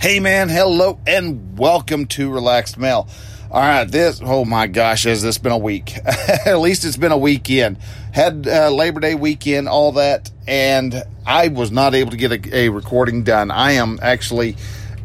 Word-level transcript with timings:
Hey 0.00 0.18
man, 0.18 0.48
hello 0.48 0.98
and 1.06 1.58
welcome 1.58 2.06
to 2.06 2.32
Relaxed 2.32 2.78
Male. 2.78 3.06
All 3.50 3.60
right, 3.60 3.84
this 3.84 4.22
oh 4.24 4.46
my 4.46 4.66
gosh, 4.66 5.04
has 5.04 5.20
this 5.20 5.36
been 5.36 5.52
a 5.52 5.58
week? 5.58 5.94
At 6.46 6.58
least 6.58 6.86
it's 6.86 6.96
been 6.96 7.12
a 7.12 7.18
weekend. 7.18 7.76
Had 8.10 8.48
uh, 8.48 8.70
Labor 8.70 9.00
Day 9.00 9.14
weekend, 9.14 9.68
all 9.68 9.92
that, 9.92 10.30
and 10.46 11.02
I 11.26 11.48
was 11.48 11.70
not 11.70 11.94
able 11.94 12.12
to 12.12 12.16
get 12.16 12.32
a, 12.32 12.56
a 12.56 12.68
recording 12.70 13.24
done. 13.24 13.50
I 13.50 13.72
am 13.72 13.98
actually 14.00 14.56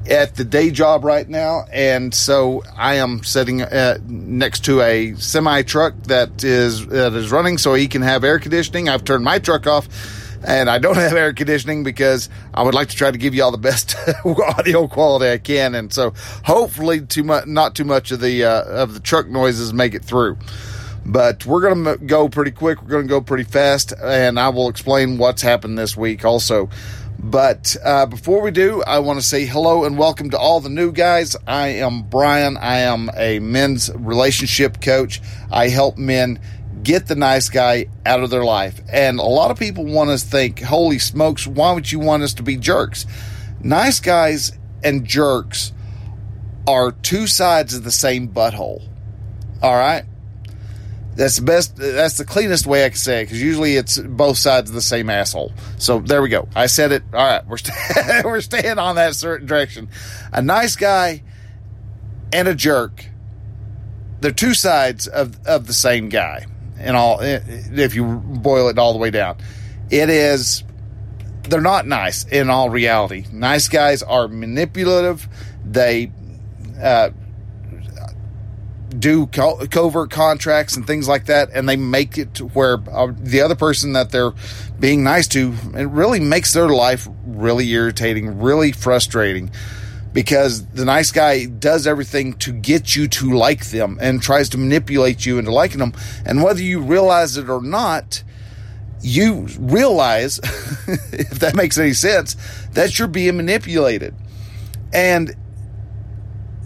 at 0.09 0.35
the 0.35 0.45
day 0.45 0.71
job 0.71 1.03
right 1.03 1.27
now, 1.27 1.65
and 1.73 2.13
so 2.13 2.63
I 2.77 2.95
am 2.95 3.21
sitting 3.25 3.63
uh, 3.63 3.97
next 4.07 4.63
to 4.63 4.79
a 4.79 5.13
semi 5.15 5.63
truck 5.63 5.93
that 6.03 6.41
is 6.41 6.87
that 6.87 7.11
is 7.11 7.33
running, 7.33 7.57
so 7.57 7.73
he 7.73 7.89
can 7.89 8.01
have 8.01 8.23
air 8.23 8.39
conditioning. 8.39 8.87
I've 8.87 9.03
turned 9.03 9.25
my 9.25 9.39
truck 9.39 9.67
off 9.67 9.89
and 10.45 10.69
I 10.69 10.77
don't 10.77 10.95
have 10.95 11.13
air 11.13 11.33
conditioning 11.33 11.83
because 11.83 12.29
I 12.53 12.63
would 12.63 12.73
like 12.73 12.89
to 12.89 12.95
try 12.95 13.11
to 13.11 13.17
give 13.17 13.33
you 13.35 13.43
all 13.43 13.51
the 13.51 13.57
best 13.57 13.95
audio 14.25 14.87
quality 14.87 15.31
I 15.31 15.37
can, 15.37 15.75
and 15.75 15.91
so 15.91 16.13
hopefully 16.43 17.01
too 17.01 17.23
much, 17.23 17.47
not 17.47 17.75
too 17.75 17.85
much 17.85 18.11
of 18.11 18.21
the 18.21 18.43
uh, 18.43 18.63
of 18.63 18.93
the 18.93 18.99
truck 18.99 19.27
noises 19.27 19.73
make 19.73 19.93
it 19.93 20.03
through. 20.03 20.37
But 21.07 21.45
we're 21.45 21.61
going 21.61 21.83
to 21.83 22.03
go 22.03 22.29
pretty 22.29 22.49
quick. 22.49 22.81
We're 22.81 22.89
going 22.89 23.03
to 23.03 23.09
go 23.09 23.21
pretty 23.21 23.43
fast, 23.43 23.93
and 24.01 24.39
I 24.39 24.49
will 24.49 24.69
explain 24.69 25.19
what's 25.19 25.41
happened 25.41 25.77
this 25.77 25.95
week 25.95 26.25
also. 26.25 26.69
But 27.19 27.75
uh, 27.83 28.07
before 28.07 28.41
we 28.41 28.51
do, 28.51 28.83
I 28.83 28.99
want 28.99 29.19
to 29.19 29.25
say 29.25 29.45
hello 29.45 29.85
and 29.85 29.97
welcome 29.97 30.31
to 30.31 30.37
all 30.37 30.59
the 30.59 30.69
new 30.69 30.91
guys. 30.91 31.35
I 31.47 31.69
am 31.69 32.03
Brian. 32.03 32.57
I 32.57 32.79
am 32.79 33.09
a 33.15 33.39
men's 33.39 33.89
relationship 33.95 34.81
coach. 34.81 35.21
I 35.51 35.69
help 35.69 35.97
men 35.97 36.39
get 36.85 37.07
the 37.07 37.15
nice 37.15 37.49
guy 37.49 37.87
out 38.05 38.23
of 38.23 38.29
their 38.29 38.45
life. 38.45 38.79
And 38.89 39.19
a 39.19 39.23
lot 39.23 39.51
of 39.51 39.59
people 39.59 39.83
want 39.83 40.11
us 40.11 40.23
to 40.23 40.29
think, 40.29 40.61
holy 40.61 40.99
smokes, 40.99 41.45
why 41.45 41.73
would 41.73 41.91
you 41.91 41.99
want 41.99 42.23
us 42.23 42.35
to 42.35 42.43
be 42.43 42.55
jerks? 42.55 43.05
Nice 43.59 43.99
guys 43.99 44.57
and 44.83 45.03
jerks 45.03 45.73
are 46.67 46.91
two 46.91 47.27
sides 47.27 47.73
of 47.73 47.83
the 47.83 47.91
same 47.91 48.29
butthole. 48.29 48.87
All 49.61 49.73
right? 49.73 50.05
That's 51.15 51.37
the 51.37 51.41
best, 51.43 51.75
that's 51.77 52.17
the 52.17 52.25
cleanest 52.25 52.67
way 52.67 52.85
I 52.85 52.89
can 52.89 52.97
say 52.97 53.21
it 53.21 53.25
because 53.25 53.41
usually 53.41 53.77
it's 53.77 53.97
both 53.97 54.37
sides 54.37 54.69
of 54.69 54.75
the 54.75 54.81
same 54.81 55.09
asshole. 55.09 55.53
So 55.77 55.99
there 55.99 56.21
we 56.21 56.29
go. 56.29 56.47
I 56.55 56.67
said 56.67 56.91
it. 56.91 57.03
All 57.13 57.25
right. 57.25 57.45
We're, 57.47 57.57
st- 57.57 57.75
we're 58.25 58.41
staying 58.41 58.77
on 58.77 58.95
that 58.95 59.15
certain 59.15 59.47
direction. 59.47 59.89
A 60.31 60.41
nice 60.41 60.75
guy 60.75 61.23
and 62.31 62.47
a 62.47 62.53
jerk, 62.53 63.05
they're 64.21 64.31
two 64.31 64.53
sides 64.53 65.07
of, 65.07 65.39
of 65.47 65.65
the 65.67 65.73
same 65.73 66.09
guy 66.09 66.45
and 66.77 66.95
all 66.95 67.19
if 67.21 67.95
you 67.95 68.05
boil 68.05 68.69
it 68.69 68.77
all 68.77 68.93
the 68.93 68.99
way 68.99 69.11
down. 69.11 69.37
It 69.89 70.09
is 70.09 70.63
they're 71.43 71.61
not 71.61 71.85
nice 71.85 72.23
in 72.25 72.49
all 72.49 72.69
reality. 72.69 73.25
Nice 73.31 73.67
guys 73.67 74.01
are 74.03 74.27
manipulative. 74.27 75.27
They 75.63 76.11
uh, 76.81 77.11
do 78.97 79.27
co- 79.27 79.65
covert 79.67 80.09
contracts 80.09 80.75
and 80.75 80.87
things 80.87 81.07
like 81.07 81.25
that 81.25 81.49
and 81.53 81.67
they 81.67 81.75
make 81.75 82.17
it 82.17 82.33
to 82.35 82.45
where 82.47 82.79
uh, 82.91 83.11
the 83.17 83.41
other 83.41 83.55
person 83.55 83.93
that 83.93 84.11
they're 84.11 84.33
being 84.79 85.03
nice 85.03 85.27
to 85.27 85.53
it 85.75 85.89
really 85.89 86.19
makes 86.19 86.53
their 86.53 86.69
life 86.69 87.07
really 87.25 87.69
irritating 87.71 88.39
really 88.39 88.71
frustrating 88.71 89.51
because 90.15 90.65
the 90.67 90.85
nice 90.85 91.11
guy 91.11 91.43
does 91.43 91.85
everything 91.85 92.31
to 92.35 92.53
get 92.53 92.95
you 92.95 93.05
to 93.05 93.37
like 93.37 93.65
them 93.65 93.97
and 93.99 94.21
tries 94.21 94.47
to 94.47 94.57
manipulate 94.57 95.25
you 95.25 95.37
into 95.37 95.51
liking 95.51 95.79
them. 95.79 95.91
And 96.25 96.41
whether 96.41 96.61
you 96.61 96.79
realize 96.79 97.35
it 97.35 97.49
or 97.49 97.61
not, 97.61 98.23
you 99.01 99.45
realize, 99.59 100.39
if 100.87 101.39
that 101.39 101.53
makes 101.53 101.77
any 101.77 101.91
sense, 101.91 102.35
that 102.71 102.97
you're 102.97 103.09
being 103.09 103.35
manipulated. 103.35 104.15
And 104.93 105.35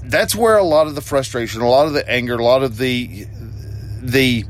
that's 0.03 0.35
where 0.35 0.57
a 0.57 0.63
lot 0.63 0.85
of 0.85 0.93
the 0.93 1.01
frustration, 1.01 1.61
a 1.61 1.67
lot 1.67 1.87
of 1.87 1.93
the 1.93 2.07
anger, 2.07 2.35
a 2.35 2.43
lot 2.43 2.61
of 2.61 2.77
the, 2.77 3.25
the, 3.99 4.45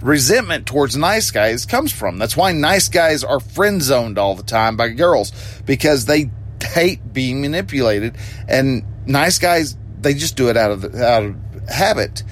resentment 0.00 0.66
towards 0.66 0.98
nice 0.98 1.30
guys 1.30 1.64
comes 1.64 1.90
from. 1.90 2.18
That's 2.18 2.36
why 2.36 2.52
nice 2.52 2.90
guys 2.90 3.24
are 3.24 3.40
friend 3.40 3.80
zoned 3.80 4.18
all 4.18 4.34
the 4.34 4.42
time 4.42 4.76
by 4.76 4.90
girls 4.90 5.32
because 5.64 6.04
they 6.04 6.30
hate 6.74 7.12
being 7.12 7.40
manipulated, 7.40 8.16
and 8.48 8.84
nice 9.06 9.38
guys 9.38 9.76
they 10.00 10.14
just 10.14 10.36
do 10.36 10.48
it 10.50 10.56
out 10.56 10.70
of 10.70 10.82
the, 10.82 11.04
out 11.04 11.24
of 11.24 11.68
habit. 11.68 12.22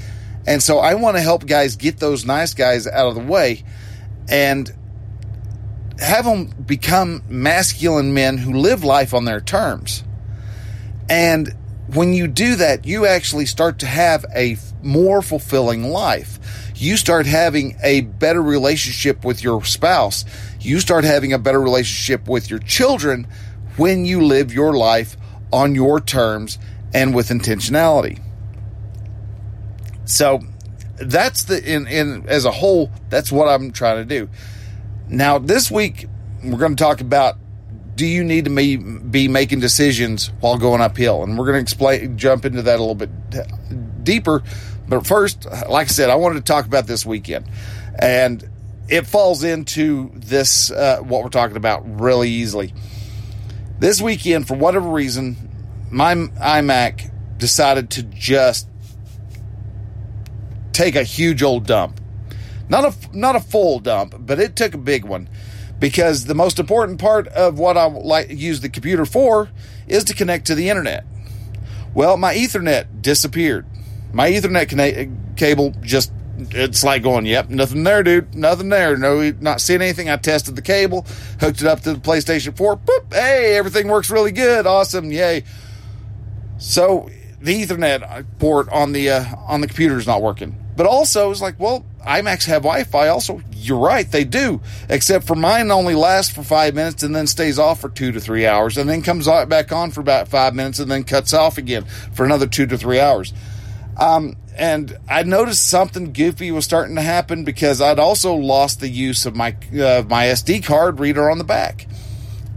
And 0.47 0.63
so 0.63 0.79
I 0.79 0.95
want 0.95 1.17
to 1.17 1.23
help 1.23 1.47
guys 1.47 1.77
get 1.77 1.99
those 1.99 2.25
nice 2.25 2.55
guys 2.55 2.87
out 2.87 3.09
of 3.09 3.15
the 3.15 3.23
way 3.23 3.65
and 4.29 4.71
have 5.99 6.25
them 6.25 6.47
become 6.67 7.23
masculine 7.29 8.13
men 8.13 8.39
who 8.39 8.53
live 8.53 8.85
life 8.85 9.15
on 9.15 9.25
their 9.25 9.41
terms. 9.41 10.05
And 11.09 11.55
when 11.87 12.13
you 12.15 12.27
do 12.27 12.57
that, 12.57 12.87
you 12.87 13.07
actually 13.07 13.47
start 13.47 13.79
to 13.81 13.87
have 13.87 14.25
a 14.35 14.57
more 14.83 15.23
fulfilling 15.23 15.85
life. 15.85 16.73
You 16.75 16.97
start 16.97 17.27
having 17.27 17.77
a 17.83 18.01
better 18.01 18.43
relationship 18.43 19.25
with 19.25 19.43
your 19.45 19.65
spouse. 19.65 20.25
You 20.61 20.81
start 20.81 21.05
having 21.05 21.33
a 21.33 21.39
better 21.39 21.61
relationship 21.61 22.29
with 22.29 22.51
your 22.51 22.59
children 22.59 23.29
when 23.77 24.05
you 24.05 24.23
live 24.23 24.53
your 24.53 24.75
life 24.75 25.17
on 25.53 25.75
your 25.75 26.01
terms 26.01 26.59
and 26.95 27.15
with 27.15 27.29
intentionality. 27.29 28.21
So 30.05 30.41
that's 30.97 31.45
the 31.45 31.63
in, 31.63 31.87
in 31.87 32.29
as 32.29 32.45
a 32.45 32.51
whole, 32.51 32.91
that's 33.09 33.33
what 33.33 33.49
I'm 33.49 33.73
trying 33.73 33.97
to 33.97 34.05
do. 34.05 34.29
Now 35.09 35.39
this 35.39 35.71
week 35.71 36.07
we're 36.45 36.59
going 36.59 36.77
to 36.77 36.83
talk 36.83 37.01
about 37.01 37.37
do 37.95 38.07
you 38.07 38.25
need 38.25 38.47
to 38.47 38.51
be, 38.51 38.77
be 38.77 39.29
making 39.29 39.61
decisions 39.61 40.29
while 40.41 40.57
going 40.57 40.81
uphill? 40.81 41.23
And 41.23 41.39
we're 41.39 41.45
going 41.45 41.57
to 41.57 41.61
explain 41.61 42.17
jump 42.17 42.45
into 42.45 42.63
that 42.63 42.79
a 42.79 42.83
little 42.83 42.95
bit 42.95 43.11
deeper. 44.03 44.43
But 44.89 45.07
first, 45.07 45.47
like 45.69 45.89
I 45.89 45.91
said, 45.91 46.11
I 46.11 46.15
wanted 46.15 46.37
to 46.37 46.41
talk 46.53 46.67
about 46.67 46.87
this 46.87 47.05
weekend. 47.05 47.47
And 47.99 48.49
it 48.89 49.07
falls 49.07 49.45
into 49.45 50.11
this 50.15 50.71
uh, 50.71 50.99
what 51.01 51.23
we're 51.23 51.29
talking 51.29 51.57
about 51.57 52.01
really 52.01 52.31
easily. 52.31 52.75
This 53.83 54.01
weekend, 54.01 54.47
for 54.47 54.55
whatever 54.55 54.89
reason, 54.89 55.37
my 55.91 56.15
iMac 56.15 57.11
decided 57.37 57.91
to 57.91 58.05
just 58.05 58.69
take 60.71 60.95
a 60.95 61.03
huge 61.03 61.43
old 61.43 61.67
dump. 61.67 62.01
Not 62.69 62.85
a 62.85 63.19
not 63.19 63.35
a 63.35 63.41
full 63.41 63.81
dump, 63.81 64.15
but 64.21 64.39
it 64.39 64.55
took 64.55 64.75
a 64.75 64.79
big 64.79 65.05
one 65.05 65.29
because 65.81 66.27
the 66.27 66.35
most 66.37 66.61
important 66.61 67.01
part 67.01 67.27
of 67.27 67.59
what 67.59 67.77
I 67.77 67.87
like 67.87 68.31
use 68.31 68.61
the 68.61 68.69
computer 68.69 69.05
for 69.05 69.51
is 69.89 70.05
to 70.05 70.15
connect 70.15 70.47
to 70.47 70.55
the 70.55 70.69
internet. 70.69 71.05
Well, 71.93 72.17
my 72.17 72.37
Ethernet 72.37 73.03
disappeared. 73.03 73.67
My 74.13 74.31
Ethernet 74.31 75.37
cable 75.37 75.75
just 75.81 76.13
it's 76.39 76.83
like 76.83 77.03
going, 77.03 77.27
yep, 77.27 77.49
nothing 77.49 77.85
there, 77.85 78.03
dude. 78.03 78.35
Nothing 78.35 78.69
there. 78.69 78.97
No, 78.97 79.33
not 79.41 79.61
seeing 79.61 79.83
anything. 79.83 80.09
I 80.09 80.17
tested 80.17 80.57
the 80.57 80.63
cable, 80.63 81.07
hooked 81.41 81.61
it 81.61 81.67
up 81.67 81.81
to 81.83 81.93
the 81.93 82.01
PlayStation 82.01 82.57
4. 82.57 82.77
Boop, 82.77 83.13
hey, 83.13 83.57
everything 83.57 83.89
works 83.89 84.11
really 84.11 84.33
good. 84.33 84.67
Awesome. 84.67 85.11
Yay. 85.11 85.45
So 86.59 87.09
the 87.41 87.63
Ethernet 87.63 88.27
port 88.39 88.69
on 88.71 88.93
the 88.93 89.11
uh, 89.11 89.25
on 89.47 89.61
the 89.61 89.67
computer 89.67 89.99
is 89.99 90.07
not 90.07 90.23
working. 90.23 90.57
But 90.75 90.87
also, 90.87 91.31
it's 91.31 91.43
like, 91.43 91.61
well, 91.61 91.85
iMacs 92.07 92.47
have 92.47 92.63
Wi-Fi. 92.63 93.09
Also, 93.09 93.43
you're 93.53 93.79
right, 93.79 94.11
they 94.11 94.25
do. 94.25 94.63
Except 94.89 95.27
for 95.27 95.35
mine 95.35 95.71
only 95.71 95.95
lasts 95.95 96.33
for 96.35 96.43
five 96.43 96.75
minutes 96.75 97.03
and 97.03 97.15
then 97.15 97.27
stays 97.27 97.59
off 97.59 97.81
for 97.81 97.91
two 97.91 98.11
to 98.13 98.21
three 98.21 98.47
hours, 98.47 98.79
and 98.79 98.89
then 98.89 99.03
comes 99.03 99.27
back 99.27 99.71
on 99.71 99.91
for 99.91 100.01
about 100.01 100.29
five 100.29 100.55
minutes 100.55 100.79
and 100.79 100.91
then 100.91 101.05
cuts 101.05 101.35
off 101.35 101.59
again 101.59 101.85
for 102.15 102.25
another 102.25 102.47
two 102.47 102.67
to 102.67 102.79
three 102.79 103.01
hours. 103.01 103.35
Um, 103.99 104.37
and 104.57 104.97
I 105.09 105.23
noticed 105.23 105.69
something 105.69 106.13
goofy 106.13 106.51
was 106.51 106.65
starting 106.65 106.97
to 106.97 107.03
happen 107.03 107.45
because 107.45 107.81
I'd 107.81 107.99
also 107.99 108.35
lost 108.35 108.81
the 108.81 108.89
use 108.89 109.27
of 109.27 109.35
my 109.35 109.57
uh, 109.73 110.05
my 110.09 110.27
SD 110.27 110.65
card 110.65 111.01
reader 111.01 111.31
on 111.31 111.39
the 111.39 111.45
back, 111.45 111.87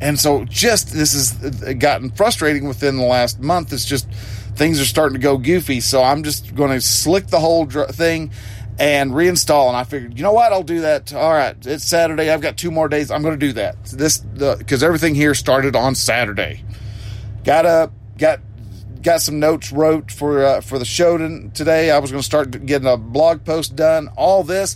and 0.01 0.19
so 0.19 0.45
just 0.45 0.93
this 0.93 1.13
has 1.13 1.75
gotten 1.75 2.11
frustrating 2.11 2.67
within 2.67 2.97
the 2.97 3.03
last 3.03 3.39
month. 3.39 3.71
It's 3.71 3.85
just 3.85 4.09
things 4.55 4.79
are 4.81 4.85
starting 4.85 5.17
to 5.17 5.23
go 5.23 5.37
goofy, 5.37 5.79
so 5.79 6.03
I'm 6.03 6.23
just 6.23 6.55
going 6.55 6.71
to 6.71 6.81
slick 6.81 7.27
the 7.27 7.39
whole 7.39 7.65
dr- 7.65 7.89
thing 7.89 8.31
and 8.79 9.11
reinstall. 9.11 9.67
And 9.67 9.77
I 9.77 9.83
figured, 9.83 10.17
you 10.17 10.23
know 10.23 10.33
what, 10.33 10.51
I'll 10.51 10.63
do 10.63 10.81
that. 10.81 11.13
All 11.13 11.31
right, 11.31 11.55
it's 11.65 11.85
Saturday. 11.85 12.29
I've 12.29 12.41
got 12.41 12.57
two 12.57 12.71
more 12.71 12.87
days. 12.87 13.11
I'm 13.11 13.21
going 13.21 13.39
to 13.39 13.45
do 13.45 13.53
that. 13.53 13.83
This 13.85 14.17
because 14.17 14.83
everything 14.83 15.15
here 15.15 15.33
started 15.33 15.75
on 15.75 15.95
Saturday. 15.95 16.63
Got 17.43 17.65
up, 17.65 17.93
got 18.17 18.39
got 19.05 19.21
some 19.21 19.39
notes 19.39 19.71
wrote 19.71 20.11
for 20.11 20.43
uh, 20.43 20.61
for 20.61 20.79
the 20.79 20.85
show 20.85 21.17
today. 21.17 21.91
I 21.91 21.99
was 21.99 22.11
going 22.11 22.19
to 22.19 22.25
start 22.25 22.65
getting 22.65 22.87
a 22.87 22.97
blog 22.97 23.45
post 23.45 23.75
done. 23.75 24.09
All 24.17 24.43
this, 24.43 24.75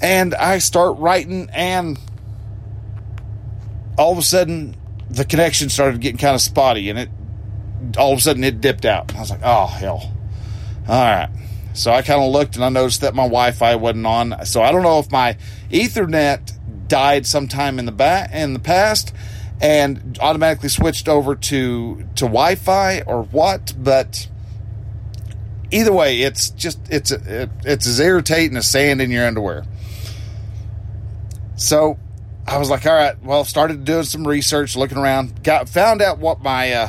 and 0.00 0.34
I 0.34 0.58
start 0.58 0.98
writing, 0.98 1.50
and 1.52 1.98
all 3.96 4.12
of 4.12 4.18
a 4.18 4.22
sudden 4.22 4.74
the 5.10 5.24
connection 5.24 5.68
started 5.68 6.00
getting 6.00 6.18
kind 6.18 6.34
of 6.34 6.40
spotty, 6.40 6.88
and 6.88 6.98
it 6.98 7.10
all 7.96 8.12
of 8.12 8.18
a 8.18 8.22
sudden 8.22 8.42
it 8.42 8.60
dipped 8.60 8.86
out. 8.86 9.14
I 9.14 9.20
was 9.20 9.30
like, 9.30 9.42
oh 9.44 9.66
hell! 9.66 10.12
All 10.88 10.94
right. 10.94 11.30
So 11.74 11.92
I 11.92 12.02
kind 12.02 12.20
of 12.20 12.32
looked 12.32 12.56
and 12.56 12.64
I 12.64 12.70
noticed 12.70 13.02
that 13.02 13.14
my 13.14 13.22
Wi-Fi 13.22 13.76
wasn't 13.76 14.06
on. 14.06 14.44
So 14.46 14.62
I 14.62 14.72
don't 14.72 14.82
know 14.82 14.98
if 14.98 15.12
my 15.12 15.36
Ethernet 15.70 16.88
died 16.88 17.24
sometime 17.24 17.78
in 17.78 17.84
the 17.84 17.92
back 17.92 18.32
in 18.32 18.52
the 18.54 18.58
past 18.58 19.14
and 19.60 20.18
automatically 20.20 20.68
switched 20.68 21.08
over 21.08 21.34
to 21.34 21.96
to 22.16 22.24
Wi-Fi 22.24 23.02
or 23.02 23.24
what, 23.24 23.74
but 23.76 24.28
either 25.70 25.92
way, 25.92 26.22
it's 26.22 26.50
just 26.50 26.78
it's 26.90 27.10
it, 27.10 27.50
it's 27.64 27.86
as 27.86 28.00
irritating 28.00 28.56
as 28.56 28.68
sand 28.68 29.00
in 29.00 29.10
your 29.10 29.26
underwear. 29.26 29.64
So 31.56 31.98
I 32.46 32.58
was 32.58 32.70
like, 32.70 32.86
all 32.86 32.94
right, 32.94 33.20
well, 33.22 33.44
started 33.44 33.84
doing 33.84 34.04
some 34.04 34.26
research, 34.26 34.76
looking 34.76 34.98
around, 34.98 35.42
got 35.42 35.68
found 35.68 36.00
out 36.00 36.18
what 36.18 36.40
my 36.40 36.72
uh, 36.72 36.88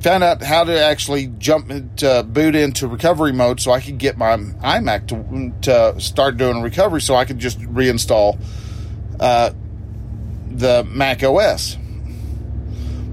found 0.00 0.24
out 0.24 0.42
how 0.42 0.64
to 0.64 0.84
actually 0.84 1.28
jump 1.38 1.70
to 1.96 2.24
boot 2.24 2.56
into 2.56 2.88
recovery 2.88 3.32
mode 3.32 3.60
so 3.60 3.70
I 3.70 3.80
could 3.80 3.98
get 3.98 4.18
my 4.18 4.36
iMac 4.36 5.06
to, 5.08 5.60
to 5.62 6.00
start 6.00 6.36
doing 6.36 6.60
recovery 6.60 7.00
so 7.00 7.14
I 7.14 7.24
could 7.24 7.38
just 7.38 7.60
reinstall 7.60 8.40
uh, 9.20 9.50
the 10.50 10.84
Mac 10.84 11.22
OS. 11.22 11.76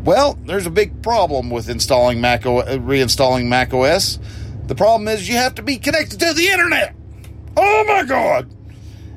Well, 0.04 0.38
there's 0.46 0.66
a 0.66 0.72
big 0.72 1.02
problem 1.04 1.50
with 1.50 1.70
installing 1.70 2.22
Mac 2.22 2.46
o- 2.46 2.64
reinstalling 2.64 3.48
Mac 3.48 3.74
OS. 3.74 4.20
The 4.68 4.76
problem 4.76 5.08
is 5.08 5.28
you 5.28 5.36
have 5.36 5.56
to 5.56 5.62
be 5.62 5.78
connected 5.78 6.20
to 6.20 6.34
the 6.34 6.48
internet. 6.48 6.96
Oh 7.58 7.84
my 7.88 8.04
god! 8.04 8.50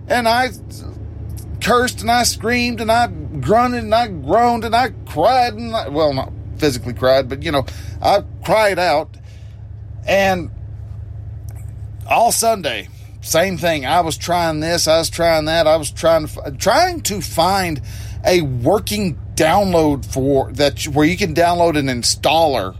And 0.09 0.29
I 0.29 0.51
cursed 1.61 2.01
and 2.01 2.11
I 2.11 2.25
screamed 2.25 2.81
and 2.81 2.91
I 2.91 3.07
grunted 3.07 3.85
and 3.85 3.95
I 3.95 4.09
groaned 4.09 4.65
and 4.65 4.75
I 4.75 4.91
cried 5.07 5.55
and 5.55 5.75
I, 5.75 5.89
well, 5.89 6.13
not 6.13 6.33
physically 6.59 6.95
cried, 6.95 7.29
but 7.29 7.43
you 7.43 7.53
know, 7.53 7.65
I 8.01 8.25
cried 8.45 8.79
out. 8.79 9.17
And 10.07 10.51
all 12.09 12.33
Sunday, 12.33 12.89
same 13.23 13.57
thing. 13.57 13.87
I 13.87 14.01
was 14.01 14.17
trying 14.17 14.61
this, 14.61 14.87
I 14.87 14.99
was 14.99 15.09
trying 15.09 15.47
that, 15.47 15.67
I 15.67 15.77
was 15.77 15.91
trying 15.91 16.27
to 16.27 16.55
trying 16.59 17.01
to 17.03 17.21
find 17.21 17.81
a 18.25 18.43
working 18.43 19.19
download 19.35 20.05
for 20.05 20.53
that 20.53 20.83
where 20.85 21.07
you 21.07 21.17
can 21.17 21.35
download 21.35 21.79
an 21.79 21.87
installer. 21.87 22.77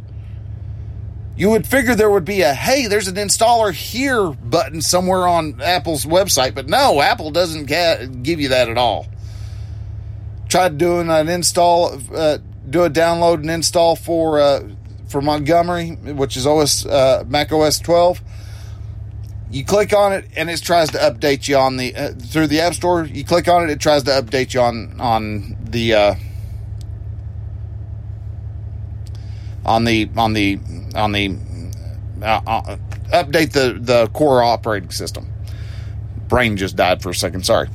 You 1.37 1.51
would 1.51 1.67
figure 1.67 1.95
there 1.95 2.11
would 2.11 2.25
be 2.25 2.43
a 2.43 2.53
hey, 2.53 2.89
there's 2.89 3.09
an 3.09 3.15
installer 3.15 3.73
here 3.73 4.31
button 4.31 4.83
somewhere 4.83 5.27
on 5.27 5.61
Apple's 5.63 6.05
website, 6.05 6.55
but 6.55 6.69
no, 6.69 7.01
Apple 7.01 7.31
doesn't 7.31 7.67
give 7.67 8.41
you 8.41 8.49
that 8.49 8.69
at 8.69 8.77
all. 8.77 9.07
Tried 10.49 10.77
doing 10.77 11.09
an 11.09 11.29
install, 11.29 11.99
uh, 12.15 12.39
do 12.69 12.83
a 12.83 12.91
download 12.91 13.37
and 13.37 13.51
install 13.51 13.97
for 13.97 14.41
uh, 14.41 14.69
for 15.07 15.23
Montgomery, 15.23 15.93
which 15.93 16.37
is 16.37 16.47
OS 16.47 16.85
uh, 16.85 17.25
Mac 17.29 17.53
OS 17.53 17.79
12. 17.79 18.21
You 19.53 19.65
click 19.65 19.93
on 19.93 20.13
it 20.13 20.27
and 20.37 20.51
it 20.51 20.61
tries 20.63 20.91
to 20.91 20.99
update 20.99 21.47
you 21.47 21.57
on 21.57 21.77
the 21.77 21.95
uh, 21.95 22.13
through 22.13 22.49
the 22.49 22.61
App 22.61 22.75
Store. 22.75 23.05
You 23.05 23.25
click 23.25 23.49
on 23.49 23.65
it, 23.65 23.71
it 23.71 23.81
tries 23.81 24.03
to 24.05 24.11
update 24.11 24.55
you 24.55 24.61
on 24.61 25.01
on 25.01 25.57
the 25.63 25.95
uh, 25.95 26.15
on 29.65 29.85
the 29.85 30.11
on 30.17 30.33
the 30.33 30.59
on 30.95 31.13
the 31.13 31.37
uh, 32.23 32.41
uh, 32.47 32.77
update 33.13 33.53
the 33.53 33.79
the 33.79 34.09
core 34.09 34.43
operating 34.43 34.91
system. 34.91 35.31
Brain 36.29 36.57
just 36.57 36.75
died 36.75 37.03
for 37.03 37.11
a 37.11 37.15
second. 37.15 37.45
Sorry. 37.45 37.69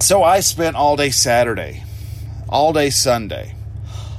So 0.00 0.22
I 0.22 0.40
spent 0.40 0.76
all 0.76 0.96
day 0.96 1.10
Saturday 1.10 1.84
all 2.52 2.74
day 2.74 2.90
Sunday, 2.90 3.54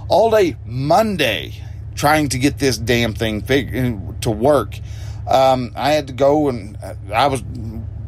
all 0.09 0.31
day 0.31 0.55
Monday, 0.65 1.53
trying 1.93 2.29
to 2.29 2.39
get 2.39 2.57
this 2.57 2.77
damn 2.77 3.13
thing 3.13 3.41
fig- 3.41 4.21
to 4.21 4.31
work. 4.31 4.79
Um, 5.27 5.71
I 5.75 5.91
had 5.91 6.07
to 6.07 6.13
go 6.13 6.49
and 6.49 6.77
I 7.13 7.27
was 7.27 7.43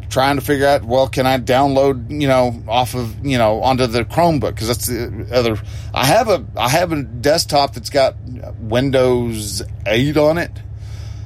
trying 0.09 0.35
to 0.35 0.41
figure 0.41 0.67
out, 0.67 0.83
well, 0.83 1.07
can 1.07 1.25
I 1.25 1.39
download, 1.39 2.09
you 2.09 2.27
know, 2.27 2.63
off 2.67 2.95
of, 2.95 3.25
you 3.25 3.37
know, 3.37 3.61
onto 3.61 3.87
the 3.87 4.05
Chromebook? 4.05 4.55
Because 4.55 4.67
that's 4.67 4.87
the 4.87 5.27
other. 5.31 5.57
I 5.93 6.05
have 6.05 6.29
a 6.29 6.45
I 6.55 6.69
have 6.69 6.91
a 6.91 7.03
desktop 7.03 7.73
that's 7.73 7.89
got 7.89 8.15
Windows 8.59 9.61
8 9.85 10.17
on 10.17 10.37
it, 10.37 10.51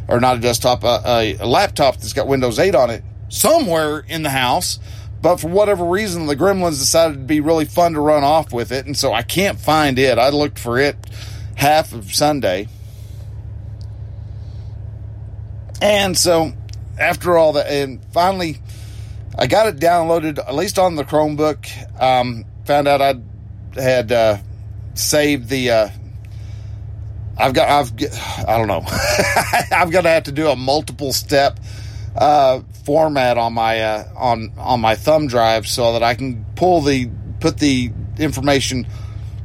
or 0.07 0.19
not 0.19 0.37
a 0.37 0.39
desktop, 0.39 0.83
a, 0.83 1.37
a 1.39 1.45
laptop 1.45 1.95
that's 1.97 2.13
got 2.13 2.27
Windows 2.27 2.59
8 2.59 2.75
on 2.75 2.89
it 2.89 3.03
somewhere 3.29 3.99
in 4.07 4.23
the 4.23 4.29
house 4.31 4.79
but 5.21 5.37
for 5.37 5.49
whatever 5.49 5.83
reason, 5.83 6.27
the 6.27 6.35
Gremlins 6.35 6.79
decided 6.79 7.13
to 7.15 7.19
be 7.19 7.41
really 7.41 7.65
fun 7.65 7.93
to 7.93 7.99
run 7.99 8.23
off 8.23 8.53
with 8.53 8.71
it, 8.71 8.85
and 8.85 8.95
so 8.95 9.13
I 9.13 9.21
can't 9.21 9.59
find 9.59 9.99
it. 9.99 10.17
I 10.17 10.29
looked 10.29 10.57
for 10.57 10.79
it 10.79 10.95
half 11.55 11.93
of 11.93 12.13
Sunday. 12.13 12.69
And 15.81 16.17
so 16.17 16.53
after 16.99 17.37
all 17.37 17.53
that, 17.53 17.67
and 17.67 18.03
finally, 18.11 18.57
I 19.37 19.47
got 19.47 19.67
it 19.67 19.77
downloaded, 19.77 20.37
at 20.39 20.53
least 20.53 20.77
on 20.77 20.95
the 20.95 21.03
Chromebook. 21.03 21.67
Um, 22.01 22.45
found 22.65 22.87
out 22.87 23.01
I 23.01 23.15
had 23.79 24.11
uh, 24.11 24.37
saved 24.93 25.49
the. 25.49 25.71
Uh, 25.71 25.89
I've 27.37 27.53
got. 27.53 27.69
I've. 27.69 27.93
I 28.47 28.57
don't 28.57 28.67
know. 28.67 28.81
Got 29.91 30.01
to 30.01 30.09
have 30.09 30.23
to 30.23 30.31
do 30.31 30.49
a 30.49 30.55
multiple 30.55 31.13
step 31.13 31.59
uh, 32.15 32.61
format 32.85 33.37
on 33.37 33.53
my 33.53 33.79
uh, 33.79 34.09
on 34.17 34.51
on 34.57 34.81
my 34.81 34.95
thumb 34.95 35.27
drive 35.27 35.67
so 35.67 35.93
that 35.93 36.03
I 36.03 36.15
can 36.15 36.45
pull 36.55 36.81
the 36.81 37.09
put 37.39 37.57
the 37.57 37.91
information 38.17 38.87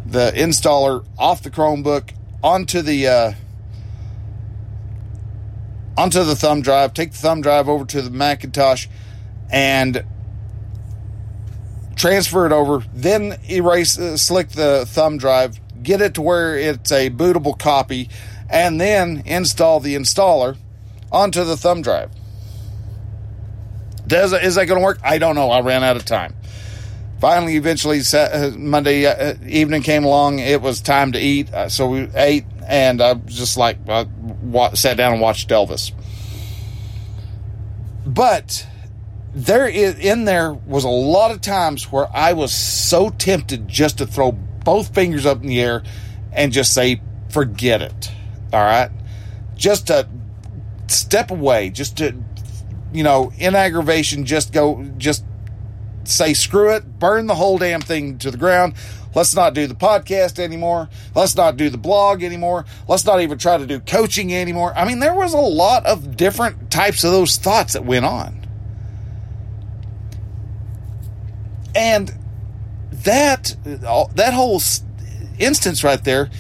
the 0.06 0.32
installer 0.32 1.04
off 1.18 1.42
the 1.42 1.50
Chromebook 1.50 2.10
onto 2.42 2.82
the 2.82 3.06
uh, 3.06 3.32
onto 5.96 6.24
the 6.24 6.36
thumb 6.36 6.62
drive, 6.62 6.94
take 6.94 7.12
the 7.12 7.18
thumb 7.18 7.40
drive 7.40 7.68
over 7.68 7.84
to 7.84 8.02
the 8.02 8.10
Macintosh 8.10 8.86
and 9.50 10.04
transfer 11.96 12.46
it 12.46 12.52
over, 12.52 12.84
then 12.92 13.38
erase 13.48 13.98
uh, 13.98 14.16
slick 14.16 14.50
the 14.50 14.84
thumb 14.86 15.18
drive, 15.18 15.58
get 15.82 16.00
it 16.00 16.14
to 16.14 16.22
where 16.22 16.56
it's 16.56 16.90
a 16.90 17.10
bootable 17.10 17.58
copy 17.58 18.08
and 18.50 18.80
then 18.80 19.22
install 19.26 19.80
the 19.80 19.94
installer 19.94 20.56
onto 21.10 21.44
the 21.44 21.56
thumb 21.56 21.82
drive. 21.82 22.10
Does 24.06 24.32
is 24.32 24.56
that 24.56 24.66
going 24.66 24.80
to 24.80 24.84
work? 24.84 25.00
I 25.02 25.18
don't 25.18 25.34
know. 25.34 25.50
I 25.50 25.60
ran 25.60 25.82
out 25.82 25.96
of 25.96 26.04
time. 26.04 26.34
Finally, 27.24 27.56
eventually, 27.56 28.02
uh, 28.12 28.50
Monday 28.50 29.06
uh, 29.06 29.32
evening 29.46 29.80
came 29.80 30.04
along. 30.04 30.40
It 30.40 30.60
was 30.60 30.82
time 30.82 31.12
to 31.12 31.18
eat, 31.18 31.50
uh, 31.54 31.70
so 31.70 31.88
we 31.88 32.06
ate, 32.14 32.44
and 32.68 33.00
I 33.00 33.14
just 33.14 33.56
like 33.56 33.78
sat 34.74 34.98
down 34.98 35.14
and 35.14 35.22
watched 35.22 35.48
Elvis. 35.48 35.92
But 38.04 38.66
there 39.34 39.66
is 39.66 39.98
in 39.98 40.26
there 40.26 40.52
was 40.52 40.84
a 40.84 40.90
lot 40.90 41.30
of 41.30 41.40
times 41.40 41.90
where 41.90 42.14
I 42.14 42.34
was 42.34 42.52
so 42.52 43.08
tempted 43.08 43.68
just 43.68 43.96
to 43.98 44.06
throw 44.06 44.32
both 44.32 44.94
fingers 44.94 45.24
up 45.24 45.40
in 45.40 45.48
the 45.48 45.62
air 45.62 45.82
and 46.30 46.52
just 46.52 46.74
say, 46.74 47.00
"Forget 47.30 47.80
it." 47.80 48.12
All 48.52 48.60
right, 48.60 48.90
just 49.56 49.86
to 49.86 50.06
step 50.88 51.30
away, 51.30 51.70
just 51.70 51.96
to 51.96 52.14
you 52.92 53.02
know, 53.02 53.32
in 53.38 53.56
aggravation, 53.56 54.26
just 54.26 54.52
go, 54.52 54.84
just 54.98 55.24
say 56.08 56.34
screw 56.34 56.70
it, 56.74 56.98
burn 56.98 57.26
the 57.26 57.34
whole 57.34 57.58
damn 57.58 57.80
thing 57.80 58.18
to 58.18 58.30
the 58.30 58.38
ground. 58.38 58.74
Let's 59.14 59.34
not 59.34 59.54
do 59.54 59.66
the 59.66 59.74
podcast 59.74 60.38
anymore. 60.38 60.88
Let's 61.14 61.36
not 61.36 61.56
do 61.56 61.70
the 61.70 61.78
blog 61.78 62.22
anymore. 62.22 62.64
Let's 62.88 63.04
not 63.04 63.20
even 63.20 63.38
try 63.38 63.58
to 63.58 63.66
do 63.66 63.78
coaching 63.78 64.34
anymore. 64.34 64.74
I 64.76 64.84
mean, 64.84 64.98
there 64.98 65.14
was 65.14 65.32
a 65.32 65.38
lot 65.38 65.86
of 65.86 66.16
different 66.16 66.70
types 66.70 67.04
of 67.04 67.12
those 67.12 67.36
thoughts 67.36 67.74
that 67.74 67.84
went 67.84 68.04
on. 68.04 68.46
And 71.76 72.12
that 72.90 73.56
uh, 73.86 74.06
that 74.14 74.32
whole 74.32 74.60
instance 75.38 75.84
right 75.84 76.02
there 76.02 76.30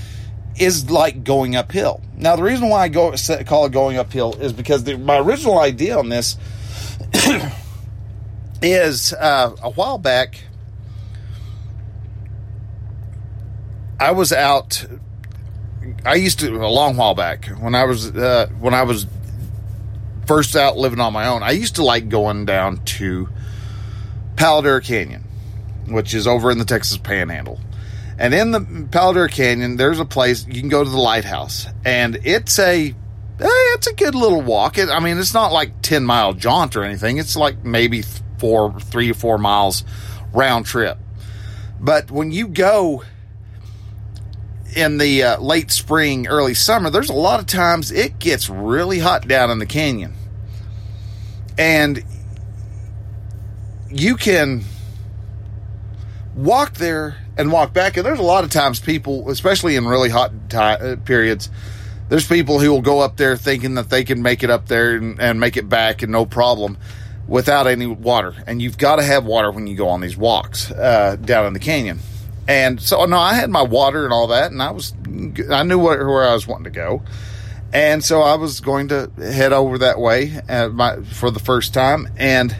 is 0.56 0.90
like 0.90 1.24
going 1.24 1.56
uphill. 1.56 2.00
Now, 2.16 2.36
the 2.36 2.42
reason 2.42 2.68
why 2.68 2.82
I 2.82 2.88
go 2.88 3.14
call 3.46 3.66
it 3.66 3.72
going 3.72 3.98
uphill 3.98 4.34
is 4.34 4.52
because 4.52 4.84
the, 4.84 4.96
my 4.96 5.18
original 5.18 5.58
idea 5.58 5.98
on 5.98 6.08
this 6.08 6.36
is 8.72 9.12
uh, 9.12 9.54
a 9.62 9.70
while 9.70 9.98
back. 9.98 10.42
I 14.00 14.10
was 14.10 14.32
out. 14.32 14.84
I 16.04 16.14
used 16.14 16.40
to 16.40 16.56
a 16.56 16.68
long 16.68 16.96
while 16.96 17.14
back 17.14 17.46
when 17.46 17.74
I 17.74 17.84
was 17.84 18.14
uh, 18.14 18.48
when 18.58 18.74
I 18.74 18.82
was 18.82 19.06
first 20.26 20.56
out 20.56 20.76
living 20.76 21.00
on 21.00 21.12
my 21.12 21.26
own, 21.26 21.42
I 21.42 21.52
used 21.52 21.76
to 21.76 21.84
like 21.84 22.08
going 22.08 22.44
down 22.44 22.84
to 22.84 23.28
Palo 24.36 24.62
Duro 24.62 24.80
Canyon, 24.80 25.24
which 25.88 26.14
is 26.14 26.26
over 26.26 26.50
in 26.50 26.58
the 26.58 26.64
Texas 26.64 26.96
Panhandle. 26.96 27.60
And 28.18 28.32
in 28.32 28.50
the 28.52 28.88
Palo 28.90 29.12
Duro 29.12 29.28
Canyon, 29.28 29.76
there's 29.76 30.00
a 30.00 30.04
place 30.04 30.46
you 30.46 30.60
can 30.60 30.68
go 30.68 30.84
to 30.84 30.90
the 30.90 30.98
lighthouse, 30.98 31.66
and 31.84 32.18
it's 32.24 32.58
a 32.58 32.90
eh, 32.90 32.94
it's 33.40 33.86
a 33.86 33.94
good 33.94 34.14
little 34.14 34.40
walk. 34.40 34.78
It, 34.78 34.88
I 34.88 35.00
mean, 35.00 35.18
it's 35.18 35.34
not 35.34 35.52
like 35.52 35.82
ten 35.82 36.04
mile 36.04 36.32
jaunt 36.32 36.76
or 36.76 36.84
anything. 36.84 37.18
It's 37.18 37.36
like 37.36 37.64
maybe 37.64 38.02
four, 38.44 38.78
three 38.78 39.10
or 39.10 39.14
four 39.14 39.38
miles 39.38 39.84
round 40.34 40.66
trip. 40.66 40.98
But 41.80 42.10
when 42.10 42.30
you 42.30 42.46
go 42.46 43.02
in 44.76 44.98
the 44.98 45.22
uh, 45.22 45.40
late 45.40 45.70
spring, 45.70 46.26
early 46.26 46.52
summer, 46.52 46.90
there's 46.90 47.08
a 47.08 47.14
lot 47.14 47.40
of 47.40 47.46
times 47.46 47.90
it 47.90 48.18
gets 48.18 48.50
really 48.50 48.98
hot 48.98 49.26
down 49.26 49.50
in 49.50 49.60
the 49.60 49.66
canyon. 49.66 50.12
And 51.56 52.04
you 53.90 54.14
can 54.16 54.64
walk 56.34 56.74
there 56.74 57.16
and 57.38 57.50
walk 57.50 57.72
back. 57.72 57.96
And 57.96 58.04
there's 58.04 58.18
a 58.18 58.22
lot 58.22 58.44
of 58.44 58.50
times 58.50 58.78
people, 58.78 59.30
especially 59.30 59.74
in 59.74 59.86
really 59.86 60.10
hot 60.10 60.32
uh, 60.52 60.96
periods, 61.06 61.48
there's 62.10 62.28
people 62.28 62.60
who 62.60 62.70
will 62.70 62.82
go 62.82 63.00
up 63.00 63.16
there 63.16 63.38
thinking 63.38 63.76
that 63.76 63.88
they 63.88 64.04
can 64.04 64.20
make 64.20 64.42
it 64.42 64.50
up 64.50 64.66
there 64.66 64.96
and, 64.96 65.18
and 65.18 65.40
make 65.40 65.56
it 65.56 65.66
back 65.66 66.02
and 66.02 66.12
no 66.12 66.26
problem 66.26 66.76
without 67.26 67.66
any 67.66 67.86
water. 67.86 68.34
And 68.46 68.60
you've 68.60 68.78
got 68.78 68.96
to 68.96 69.02
have 69.02 69.24
water 69.24 69.50
when 69.50 69.66
you 69.66 69.76
go 69.76 69.88
on 69.88 70.00
these 70.00 70.16
walks 70.16 70.70
uh, 70.70 71.16
down 71.16 71.46
in 71.46 71.52
the 71.52 71.60
canyon. 71.60 71.98
And 72.46 72.80
so, 72.80 73.04
no, 73.06 73.18
I 73.18 73.34
had 73.34 73.50
my 73.50 73.62
water 73.62 74.04
and 74.04 74.12
all 74.12 74.26
that, 74.28 74.52
and 74.52 74.62
I 74.62 74.70
was, 74.70 74.92
I 75.50 75.62
knew 75.62 75.78
where, 75.78 76.06
where 76.06 76.28
I 76.28 76.34
was 76.34 76.46
wanting 76.46 76.64
to 76.64 76.70
go. 76.70 77.02
And 77.72 78.04
so 78.04 78.20
I 78.20 78.36
was 78.36 78.60
going 78.60 78.88
to 78.88 79.10
head 79.18 79.52
over 79.52 79.78
that 79.78 79.98
way 79.98 80.40
uh, 80.48 80.68
my, 80.68 81.02
for 81.02 81.30
the 81.30 81.40
first 81.40 81.74
time. 81.74 82.08
And 82.16 82.56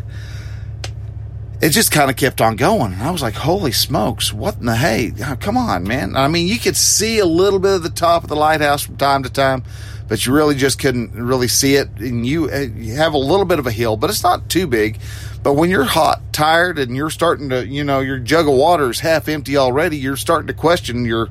it 1.61 1.71
just 1.71 1.92
kind 1.92 2.11
of 2.11 2.16
kept 2.16 2.40
on 2.40 2.56
going. 2.56 2.92
And 2.92 3.02
I 3.02 3.11
was 3.11 3.23
like, 3.23 3.35
holy 3.35 3.71
smokes, 3.71 4.33
what 4.33 4.56
in 4.56 4.66
the 4.66 4.76
hey? 4.76 5.12
Come 5.38 5.56
on, 5.56 5.85
man. 5.85 6.16
I 6.16 6.26
mean, 6.26 6.49
you 6.49 6.59
could 6.59 6.76
see 6.76 7.21
a 7.21 7.26
little 7.26 7.61
bit 7.61 7.76
of 7.76 7.83
the 7.83 7.90
top 7.90 8.25
of 8.25 8.28
the 8.28 8.37
lighthouse 8.37 8.83
from 8.83 8.97
time 8.97 9.23
to 9.23 9.30
time, 9.30 9.62
but 10.08 10.26
you 10.26 10.32
really 10.32 10.54
just 10.54 10.78
couldn't 10.78 11.12
really 11.12 11.49
see 11.49 11.76
it. 11.76 11.88
And 11.99 12.26
you, 12.26 12.50
uh, 12.50 12.58
you 12.58 12.94
have 12.94 13.14
a 13.14 13.18
little 13.18 13.46
bit 13.46 13.58
of 13.58 13.66
a 13.66 13.70
hill, 13.70 13.96
but 13.96 14.11
it's 14.11 14.23
not 14.23 14.49
too 14.49 14.66
big. 14.66 14.99
But 15.42 15.54
when 15.54 15.70
you're 15.70 15.84
hot, 15.84 16.20
tired, 16.32 16.78
and 16.78 16.96
you're 16.96 17.11
starting 17.11 17.49
to, 17.50 17.66
you 17.66 17.84
know, 17.84 18.00
your 18.00 18.18
jug 18.18 18.49
of 18.49 18.54
water 18.54 18.90
is 18.90 19.00
half 19.00 19.28
empty 19.28 19.56
already, 19.56 19.96
you're 19.96 20.16
starting 20.16 20.46
to 20.49 20.54
question 20.54 21.04
your, 21.04 21.28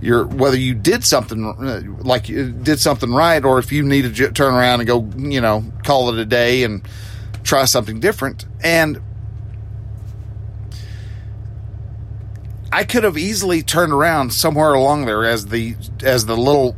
your 0.00 0.26
whether 0.26 0.56
you 0.56 0.74
did 0.74 1.04
something 1.04 1.44
uh, 1.46 1.82
like 2.02 2.28
you 2.28 2.50
did 2.50 2.78
something 2.78 3.12
right, 3.12 3.44
or 3.44 3.58
if 3.58 3.72
you 3.72 3.82
need 3.82 4.02
to 4.02 4.10
j- 4.10 4.30
turn 4.30 4.54
around 4.54 4.80
and 4.80 4.86
go, 4.86 5.08
you 5.16 5.40
know, 5.40 5.64
call 5.82 6.10
it 6.10 6.18
a 6.18 6.26
day 6.26 6.62
and 6.64 6.86
try 7.42 7.64
something 7.64 8.00
different. 8.00 8.44
And 8.62 9.00
I 12.70 12.84
could 12.84 13.04
have 13.04 13.16
easily 13.16 13.62
turned 13.62 13.92
around 13.92 14.32
somewhere 14.32 14.74
along 14.74 15.06
there 15.06 15.24
as 15.24 15.46
the 15.46 15.76
as 16.02 16.26
the 16.26 16.36
little 16.36 16.76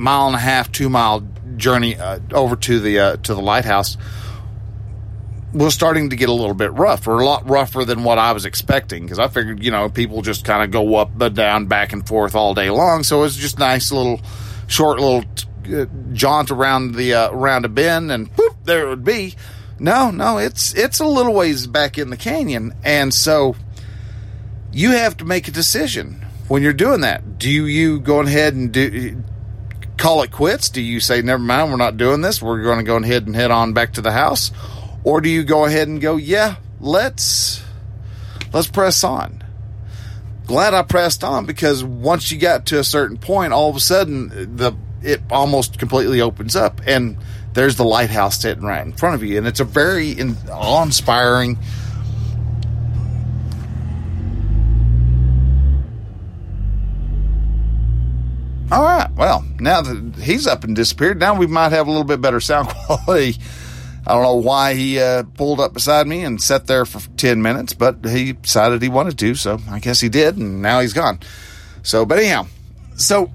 mile 0.00 0.26
and 0.26 0.36
a 0.36 0.40
half, 0.40 0.72
two 0.72 0.88
mile 0.88 1.26
journey 1.56 1.96
uh, 1.96 2.18
over 2.32 2.56
to 2.56 2.80
the 2.80 2.98
uh, 2.98 3.16
to 3.18 3.34
the 3.34 3.40
lighthouse 3.40 3.96
was 5.52 5.74
starting 5.74 6.10
to 6.10 6.16
get 6.16 6.28
a 6.28 6.32
little 6.32 6.54
bit 6.54 6.72
rough, 6.72 7.08
or 7.08 7.18
a 7.18 7.24
lot 7.24 7.48
rougher 7.48 7.84
than 7.84 8.04
what 8.04 8.18
I 8.18 8.32
was 8.32 8.44
expecting. 8.44 9.02
Because 9.02 9.18
I 9.18 9.28
figured, 9.28 9.62
you 9.62 9.70
know, 9.70 9.88
people 9.88 10.22
just 10.22 10.44
kind 10.44 10.62
of 10.62 10.70
go 10.70 10.96
up 10.96 11.20
and 11.20 11.34
down, 11.34 11.66
back 11.66 11.92
and 11.92 12.06
forth 12.06 12.34
all 12.34 12.54
day 12.54 12.70
long. 12.70 13.02
So 13.02 13.18
it 13.18 13.22
was 13.22 13.36
just 13.36 13.58
nice 13.58 13.90
little, 13.90 14.20
short 14.68 15.00
little 15.00 15.24
uh, 15.74 15.86
jaunt 16.12 16.50
around 16.50 16.94
the 16.94 17.14
uh, 17.14 17.30
around 17.30 17.64
a 17.64 17.68
bend, 17.68 18.12
and 18.12 18.34
poof, 18.34 18.54
there 18.64 18.86
it 18.86 18.88
would 18.88 19.04
be. 19.04 19.34
No, 19.78 20.10
no, 20.10 20.38
it's 20.38 20.74
it's 20.74 21.00
a 21.00 21.06
little 21.06 21.34
ways 21.34 21.66
back 21.66 21.98
in 21.98 22.10
the 22.10 22.16
canyon, 22.16 22.74
and 22.84 23.12
so 23.12 23.56
you 24.72 24.90
have 24.92 25.16
to 25.18 25.24
make 25.24 25.48
a 25.48 25.50
decision 25.50 26.24
when 26.48 26.62
you're 26.62 26.72
doing 26.72 27.00
that. 27.00 27.38
Do 27.38 27.50
you 27.50 27.98
go 27.98 28.20
ahead 28.20 28.54
and 28.54 28.70
do 28.72 29.22
call 30.00 30.22
it 30.22 30.32
quits? 30.32 30.70
Do 30.70 30.80
you 30.80 30.98
say, 30.98 31.22
never 31.22 31.42
mind, 31.42 31.70
we're 31.70 31.76
not 31.76 31.96
doing 31.96 32.22
this. 32.22 32.42
We're 32.42 32.62
going 32.62 32.78
to 32.78 32.84
go 32.84 32.96
ahead 32.96 33.26
and 33.26 33.36
head 33.36 33.50
on 33.50 33.74
back 33.74 33.92
to 33.92 34.00
the 34.00 34.10
house? 34.10 34.50
Or 35.04 35.20
do 35.20 35.28
you 35.28 35.44
go 35.44 35.66
ahead 35.66 35.88
and 35.88 36.00
go, 36.00 36.16
yeah, 36.16 36.56
let's, 36.80 37.62
let's 38.52 38.66
press 38.66 39.04
on. 39.04 39.44
Glad 40.46 40.74
I 40.74 40.82
pressed 40.82 41.22
on 41.22 41.46
because 41.46 41.84
once 41.84 42.32
you 42.32 42.38
got 42.38 42.66
to 42.66 42.80
a 42.80 42.84
certain 42.84 43.18
point, 43.18 43.52
all 43.52 43.70
of 43.70 43.76
a 43.76 43.80
sudden 43.80 44.56
the, 44.56 44.72
it 45.02 45.20
almost 45.30 45.78
completely 45.78 46.20
opens 46.20 46.56
up 46.56 46.80
and 46.86 47.16
there's 47.52 47.76
the 47.76 47.84
lighthouse 47.84 48.40
sitting 48.40 48.64
right 48.64 48.84
in 48.84 48.92
front 48.92 49.14
of 49.14 49.22
you. 49.22 49.38
And 49.38 49.46
it's 49.46 49.60
a 49.60 49.64
very 49.64 50.16
awe 50.50 50.82
inspiring, 50.82 51.58
All 58.72 58.84
right. 58.84 59.10
Well, 59.16 59.44
now 59.58 59.80
that 59.80 60.16
he's 60.22 60.46
up 60.46 60.62
and 60.62 60.76
disappeared, 60.76 61.18
now 61.18 61.34
we 61.34 61.48
might 61.48 61.72
have 61.72 61.88
a 61.88 61.90
little 61.90 62.04
bit 62.04 62.20
better 62.20 62.40
sound 62.40 62.68
quality. 62.86 63.36
I 64.06 64.14
don't 64.14 64.22
know 64.22 64.36
why 64.36 64.74
he 64.74 65.00
uh, 65.00 65.24
pulled 65.34 65.60
up 65.60 65.74
beside 65.74 66.06
me 66.06 66.22
and 66.22 66.40
sat 66.40 66.66
there 66.66 66.86
for 66.86 67.00
10 67.16 67.42
minutes, 67.42 67.74
but 67.74 68.04
he 68.04 68.32
decided 68.32 68.80
he 68.80 68.88
wanted 68.88 69.18
to, 69.18 69.34
so 69.34 69.58
I 69.68 69.80
guess 69.80 70.00
he 70.00 70.08
did, 70.08 70.36
and 70.36 70.62
now 70.62 70.80
he's 70.80 70.92
gone. 70.92 71.18
So, 71.82 72.06
but 72.06 72.18
anyhow, 72.18 72.46
so 72.96 73.30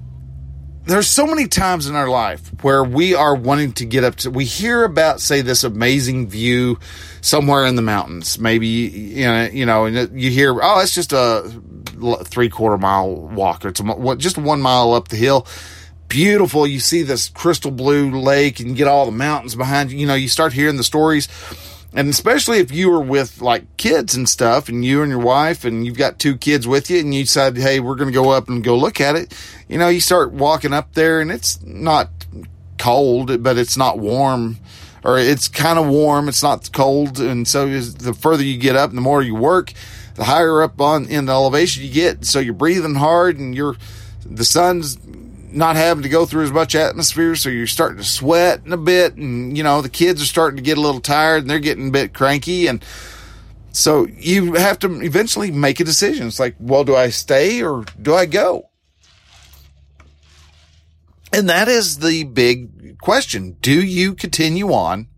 there's 0.86 1.08
so 1.08 1.26
many 1.26 1.46
times 1.48 1.86
in 1.86 1.94
our 1.94 2.08
life 2.08 2.50
where 2.62 2.82
we 2.82 3.14
are 3.14 3.34
wanting 3.34 3.72
to 3.74 3.84
get 3.84 4.04
up 4.04 4.16
to, 4.16 4.30
we 4.30 4.44
hear 4.44 4.84
about, 4.84 5.20
say, 5.20 5.42
this 5.42 5.64
amazing 5.64 6.28
view 6.28 6.78
somewhere 7.20 7.66
in 7.66 7.76
the 7.76 7.82
mountains. 7.82 8.38
Maybe, 8.38 8.66
you 8.66 9.26
know, 9.26 9.48
you 9.52 9.66
know, 9.66 9.84
and 9.84 10.20
you 10.20 10.30
hear, 10.30 10.58
oh, 10.60 10.80
it's 10.80 10.94
just 10.94 11.12
a 11.12 11.42
three 12.24 12.48
quarter 12.48 12.78
mile 12.78 13.14
walk. 13.14 13.64
It's 13.64 13.80
a, 13.80 14.16
just 14.16 14.38
one 14.38 14.60
mile 14.60 14.94
up 14.94 15.08
the 15.08 15.16
hill. 15.16 15.46
Beautiful. 16.08 16.66
You 16.66 16.78
see 16.78 17.02
this 17.02 17.28
crystal 17.28 17.70
blue 17.70 18.10
lake 18.10 18.60
and 18.60 18.70
you 18.70 18.74
get 18.76 18.86
all 18.86 19.06
the 19.06 19.12
mountains 19.12 19.54
behind 19.56 19.90
you. 19.90 19.98
You 19.98 20.06
know, 20.06 20.14
you 20.14 20.28
start 20.28 20.52
hearing 20.52 20.76
the 20.76 20.84
stories. 20.84 21.28
And 21.92 22.08
especially 22.10 22.58
if 22.58 22.70
you 22.70 22.90
were 22.90 23.00
with 23.00 23.40
like 23.40 23.76
kids 23.76 24.14
and 24.14 24.28
stuff 24.28 24.68
and 24.68 24.84
you 24.84 25.02
and 25.02 25.10
your 25.10 25.20
wife 25.20 25.64
and 25.64 25.86
you've 25.86 25.96
got 25.96 26.18
two 26.18 26.36
kids 26.36 26.68
with 26.68 26.90
you 26.90 27.00
and 27.00 27.14
you 27.14 27.24
decide, 27.24 27.56
Hey, 27.56 27.80
we're 27.80 27.94
going 27.94 28.10
to 28.10 28.14
go 28.14 28.30
up 28.30 28.48
and 28.48 28.62
go 28.62 28.76
look 28.76 29.00
at 29.00 29.16
it. 29.16 29.34
You 29.68 29.78
know, 29.78 29.88
you 29.88 30.00
start 30.00 30.32
walking 30.32 30.72
up 30.72 30.92
there 30.92 31.20
and 31.20 31.32
it's 31.32 31.60
not 31.62 32.10
cold, 32.78 33.42
but 33.42 33.56
it's 33.56 33.76
not 33.76 33.98
warm 33.98 34.58
or 35.06 35.18
it's 35.18 35.46
kind 35.46 35.78
of 35.78 35.86
warm. 35.86 36.28
It's 36.28 36.42
not 36.42 36.70
cold. 36.72 37.20
And 37.20 37.46
so 37.46 37.66
the 37.80 38.12
further 38.12 38.42
you 38.42 38.58
get 38.58 38.76
up 38.76 38.92
the 38.92 39.00
more 39.00 39.22
you 39.22 39.34
work, 39.36 39.72
the 40.16 40.24
higher 40.24 40.62
up 40.62 40.80
on 40.80 41.06
in 41.06 41.26
the 41.26 41.32
elevation 41.32 41.84
you 41.84 41.92
get. 41.92 42.24
So 42.24 42.40
you're 42.40 42.54
breathing 42.54 42.94
hard 42.94 43.38
and 43.38 43.54
you're, 43.54 43.76
the 44.24 44.44
sun's 44.44 44.98
not 45.52 45.76
having 45.76 46.02
to 46.02 46.08
go 46.08 46.26
through 46.26 46.44
as 46.44 46.52
much 46.52 46.74
atmosphere. 46.74 47.36
So 47.36 47.48
you're 47.48 47.66
starting 47.66 47.98
to 47.98 48.04
sweat 48.04 48.62
a 48.66 48.76
bit 48.76 49.14
and, 49.16 49.56
you 49.56 49.62
know, 49.62 49.82
the 49.82 49.88
kids 49.88 50.22
are 50.22 50.26
starting 50.26 50.56
to 50.56 50.62
get 50.62 50.78
a 50.78 50.80
little 50.80 51.00
tired 51.00 51.42
and 51.42 51.50
they're 51.50 51.58
getting 51.58 51.88
a 51.88 51.92
bit 51.92 52.14
cranky. 52.14 52.66
And 52.66 52.84
so 53.72 54.06
you 54.06 54.54
have 54.54 54.78
to 54.80 55.00
eventually 55.02 55.50
make 55.50 55.80
a 55.80 55.84
decision. 55.84 56.26
It's 56.26 56.40
like, 56.40 56.56
well, 56.58 56.84
do 56.84 56.96
I 56.96 57.10
stay 57.10 57.62
or 57.62 57.84
do 58.00 58.14
I 58.14 58.26
go? 58.26 58.70
And 61.32 61.48
that 61.50 61.68
is 61.68 61.98
the 61.98 62.24
big 62.24 62.98
question. 62.98 63.56
Do 63.60 63.82
you 63.84 64.14
continue 64.14 64.72
on 64.72 65.08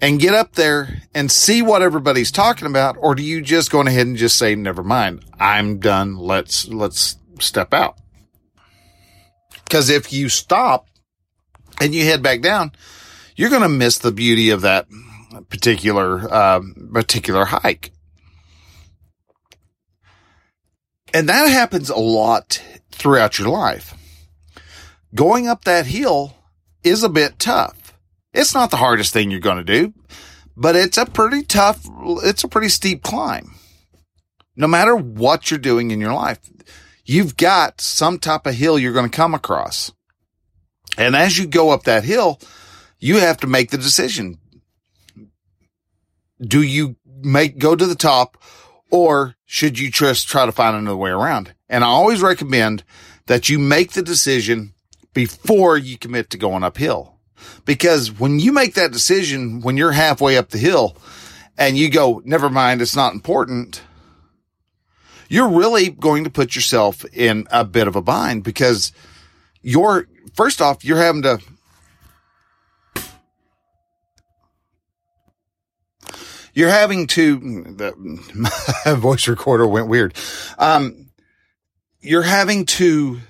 and 0.00 0.20
get 0.20 0.34
up 0.34 0.52
there 0.54 1.02
and 1.14 1.30
see 1.30 1.62
what 1.62 1.82
everybody's 1.82 2.30
talking 2.30 2.66
about? 2.66 2.96
Or 2.98 3.14
do 3.14 3.22
you 3.22 3.42
just 3.42 3.70
go 3.70 3.80
ahead 3.80 4.06
and 4.06 4.16
just 4.16 4.38
say, 4.38 4.54
never 4.54 4.82
mind, 4.82 5.24
I'm 5.38 5.78
done. 5.78 6.16
Let's, 6.16 6.68
let's 6.68 7.16
step 7.40 7.74
out. 7.74 7.98
Cause 9.68 9.90
if 9.90 10.12
you 10.12 10.28
stop 10.28 10.88
and 11.80 11.94
you 11.94 12.04
head 12.04 12.22
back 12.22 12.40
down, 12.40 12.72
you're 13.36 13.50
going 13.50 13.62
to 13.62 13.68
miss 13.68 13.98
the 13.98 14.12
beauty 14.12 14.50
of 14.50 14.62
that 14.62 14.86
particular, 15.50 16.32
uh, 16.32 16.60
particular 16.92 17.44
hike. 17.44 17.92
And 21.12 21.28
that 21.28 21.48
happens 21.48 21.90
a 21.90 21.96
lot 21.96 22.62
throughout 22.90 23.38
your 23.38 23.48
life. 23.48 23.94
Going 25.14 25.48
up 25.48 25.64
that 25.64 25.86
hill 25.86 26.36
is 26.82 27.02
a 27.02 27.08
bit 27.08 27.38
tough 27.38 27.77
it's 28.32 28.54
not 28.54 28.70
the 28.70 28.76
hardest 28.76 29.12
thing 29.12 29.30
you're 29.30 29.40
going 29.40 29.64
to 29.64 29.64
do, 29.64 29.94
but 30.56 30.76
it's 30.76 30.98
a 30.98 31.06
pretty 31.06 31.42
tough, 31.42 31.86
it's 32.24 32.44
a 32.44 32.48
pretty 32.48 32.68
steep 32.68 33.02
climb. 33.02 33.54
No 34.56 34.66
matter 34.66 34.94
what 34.96 35.50
you're 35.50 35.58
doing 35.58 35.90
in 35.90 36.00
your 36.00 36.14
life, 36.14 36.40
you've 37.04 37.36
got 37.36 37.80
some 37.80 38.18
type 38.18 38.46
of 38.46 38.54
hill 38.54 38.78
you're 38.78 38.92
going 38.92 39.10
to 39.10 39.16
come 39.16 39.34
across. 39.34 39.92
And 40.96 41.14
as 41.14 41.38
you 41.38 41.46
go 41.46 41.70
up 41.70 41.84
that 41.84 42.04
hill, 42.04 42.40
you 42.98 43.18
have 43.18 43.36
to 43.38 43.46
make 43.46 43.70
the 43.70 43.78
decision. 43.78 44.38
Do 46.40 46.60
you 46.62 46.96
make, 47.22 47.58
go 47.58 47.76
to 47.76 47.86
the 47.86 47.94
top 47.94 48.36
or 48.90 49.36
should 49.44 49.78
you 49.78 49.90
just 49.90 50.28
try 50.28 50.44
to 50.44 50.52
find 50.52 50.76
another 50.76 50.96
way 50.96 51.10
around? 51.10 51.54
And 51.68 51.84
I 51.84 51.88
always 51.88 52.20
recommend 52.20 52.82
that 53.26 53.48
you 53.48 53.58
make 53.58 53.92
the 53.92 54.02
decision 54.02 54.74
before 55.14 55.78
you 55.78 55.98
commit 55.98 56.30
to 56.30 56.38
going 56.38 56.64
uphill 56.64 57.17
Because 57.64 58.10
when 58.12 58.38
you 58.38 58.52
make 58.52 58.74
that 58.74 58.92
decision, 58.92 59.60
when 59.60 59.76
you're 59.76 59.92
halfway 59.92 60.36
up 60.36 60.50
the 60.50 60.58
hill 60.58 60.96
and 61.56 61.76
you 61.76 61.90
go, 61.90 62.22
never 62.24 62.48
mind, 62.48 62.80
it's 62.80 62.96
not 62.96 63.12
important, 63.12 63.82
you're 65.28 65.50
really 65.50 65.90
going 65.90 66.24
to 66.24 66.30
put 66.30 66.54
yourself 66.54 67.04
in 67.12 67.46
a 67.50 67.64
bit 67.64 67.86
of 67.86 67.96
a 67.96 68.02
bind 68.02 68.42
because 68.44 68.92
you're, 69.62 70.08
first 70.34 70.62
off, 70.62 70.84
you're 70.84 70.98
having 70.98 71.22
to, 71.22 71.38
you're 76.54 76.70
having 76.70 77.06
to, 77.08 77.64
the 77.76 78.96
voice 78.98 79.28
recorder 79.28 79.66
went 79.66 79.88
weird. 79.88 80.14
Um, 80.58 81.08
you're 82.00 82.22
having 82.22 82.64
to 82.64 83.20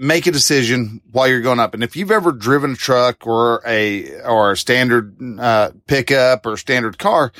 make 0.00 0.26
a 0.26 0.32
decision 0.32 1.02
while 1.12 1.28
you're 1.28 1.42
going 1.42 1.60
up. 1.60 1.74
And 1.74 1.84
if 1.84 1.94
you've 1.94 2.10
ever 2.10 2.32
driven 2.32 2.72
a 2.72 2.76
truck 2.76 3.26
or 3.26 3.60
a, 3.66 4.22
or 4.22 4.52
a 4.52 4.56
standard, 4.56 5.14
uh, 5.38 5.72
pickup 5.86 6.46
or 6.46 6.56
standard 6.56 6.98
car, 6.98 7.32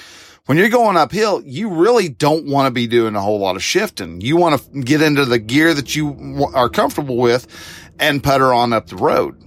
when 0.44 0.58
you're 0.58 0.68
going 0.68 0.98
uphill, 0.98 1.42
you 1.42 1.70
really 1.70 2.10
don't 2.10 2.46
want 2.46 2.66
to 2.66 2.70
be 2.70 2.86
doing 2.86 3.16
a 3.16 3.20
whole 3.20 3.38
lot 3.38 3.56
of 3.56 3.62
shifting. 3.62 4.20
You 4.20 4.36
want 4.36 4.60
to 4.60 4.80
get 4.82 5.00
into 5.00 5.24
the 5.24 5.38
gear 5.38 5.72
that 5.72 5.96
you 5.96 6.46
are 6.54 6.68
comfortable 6.68 7.16
with 7.16 7.46
and 7.98 8.22
putter 8.22 8.52
on 8.52 8.74
up 8.74 8.88
the 8.88 8.96
road. 8.96 9.42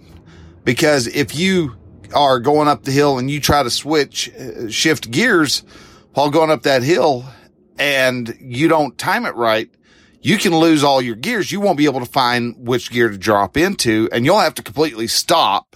Because 0.64 1.06
if 1.06 1.36
you 1.36 1.76
are 2.16 2.40
going 2.40 2.68
up 2.68 2.82
the 2.82 2.92
hill 2.92 3.20
and 3.20 3.30
you 3.30 3.40
try 3.40 3.62
to 3.62 3.70
switch, 3.70 4.32
uh, 4.34 4.70
shift 4.70 5.12
gears 5.12 5.64
while 6.14 6.32
going 6.32 6.50
up 6.50 6.64
that 6.64 6.82
hill 6.82 7.26
and 7.78 8.36
you 8.40 8.68
don't 8.68 8.98
time 8.98 9.26
it 9.26 9.36
right, 9.36 9.70
you 10.24 10.38
can 10.38 10.56
lose 10.56 10.84
all 10.84 11.02
your 11.02 11.16
gears. 11.16 11.52
You 11.52 11.60
won't 11.60 11.78
be 11.78 11.86
able 11.86 12.00
to 12.00 12.06
find 12.06 12.56
which 12.58 12.90
gear 12.90 13.10
to 13.10 13.18
drop 13.18 13.58
into 13.58 14.08
and 14.12 14.26
you'll 14.26 14.40
have 14.40 14.56
to 14.56 14.64
completely 14.64 15.06
stop, 15.06 15.76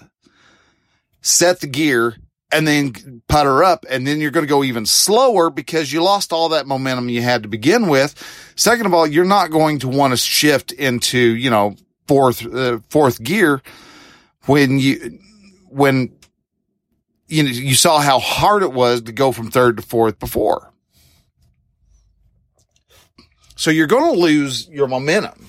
set 1.21 1.59
the 1.59 1.67
gear 1.67 2.15
and 2.49 2.65
then 2.65 3.21
putter 3.27 3.61
up 3.61 3.85
and 3.89 4.07
then 4.07 4.21
you're 4.21 4.31
going 4.31 4.45
to 4.45 4.49
go 4.49 4.63
even 4.63 4.85
slower 4.85 5.49
because 5.49 5.91
you 5.91 6.01
lost 6.01 6.31
all 6.31 6.49
that 6.49 6.65
momentum 6.65 7.09
you 7.09 7.21
had 7.21 7.43
to 7.43 7.49
begin 7.49 7.89
with. 7.89 8.15
Second 8.55 8.85
of 8.85 8.93
all, 8.93 9.05
you're 9.05 9.25
not 9.25 9.51
going 9.51 9.79
to 9.79 9.89
want 9.89 10.13
to 10.13 10.17
shift 10.17 10.71
into, 10.71 11.17
you 11.17 11.49
know, 11.49 11.75
fourth, 12.07 12.45
uh, 12.45 12.79
fourth 12.89 13.21
gear 13.21 13.61
when 14.45 14.79
you, 14.79 15.19
when 15.67 16.17
you 17.27 17.43
know, 17.43 17.49
you 17.49 17.75
saw 17.75 17.99
how 17.99 18.19
hard 18.19 18.63
it 18.63 18.71
was 18.71 19.01
to 19.01 19.11
go 19.11 19.33
from 19.33 19.51
third 19.51 19.75
to 19.75 19.83
fourth 19.83 20.19
before. 20.19 20.71
So 23.57 23.71
you're 23.71 23.87
going 23.87 24.13
to 24.13 24.19
lose 24.19 24.69
your 24.69 24.87
momentum. 24.87 25.47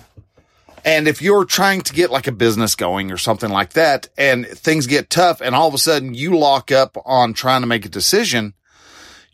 And 0.85 1.07
if 1.07 1.21
you're 1.21 1.45
trying 1.45 1.83
to 1.83 1.93
get 1.93 2.11
like 2.11 2.27
a 2.27 2.33
business 2.33 2.75
going 2.75 3.13
or 3.13 3.19
something 3.19 3.51
like 3.51 3.75
that 3.75 4.09
and 4.17 4.47
things 4.47 4.87
get 4.87 5.11
tough 5.11 5.43
and 5.43 5.55
all 5.55 5.69
of 5.69 5.75
a 5.75 5.79
sudden 5.79 6.15
you 6.15 6.39
lock 6.39 6.73
up 6.73 6.97
on 7.05 7.35
trying 7.35 7.61
to 7.61 7.67
make 7.67 7.85
a 7.85 7.91
decision, 7.91 8.55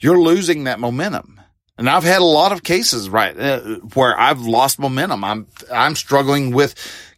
you're 0.00 0.20
losing 0.20 0.64
that 0.64 0.80
momentum. 0.80 1.40
And 1.78 1.88
I've 1.88 2.02
had 2.02 2.20
a 2.20 2.24
lot 2.24 2.50
of 2.50 2.64
cases, 2.64 3.08
right, 3.08 3.38
uh, 3.38 3.60
where 3.94 4.18
I've 4.18 4.40
lost 4.40 4.80
momentum. 4.80 5.22
I'm, 5.22 5.46
I'm 5.72 5.94
struggling 5.94 6.52
with 6.52 6.74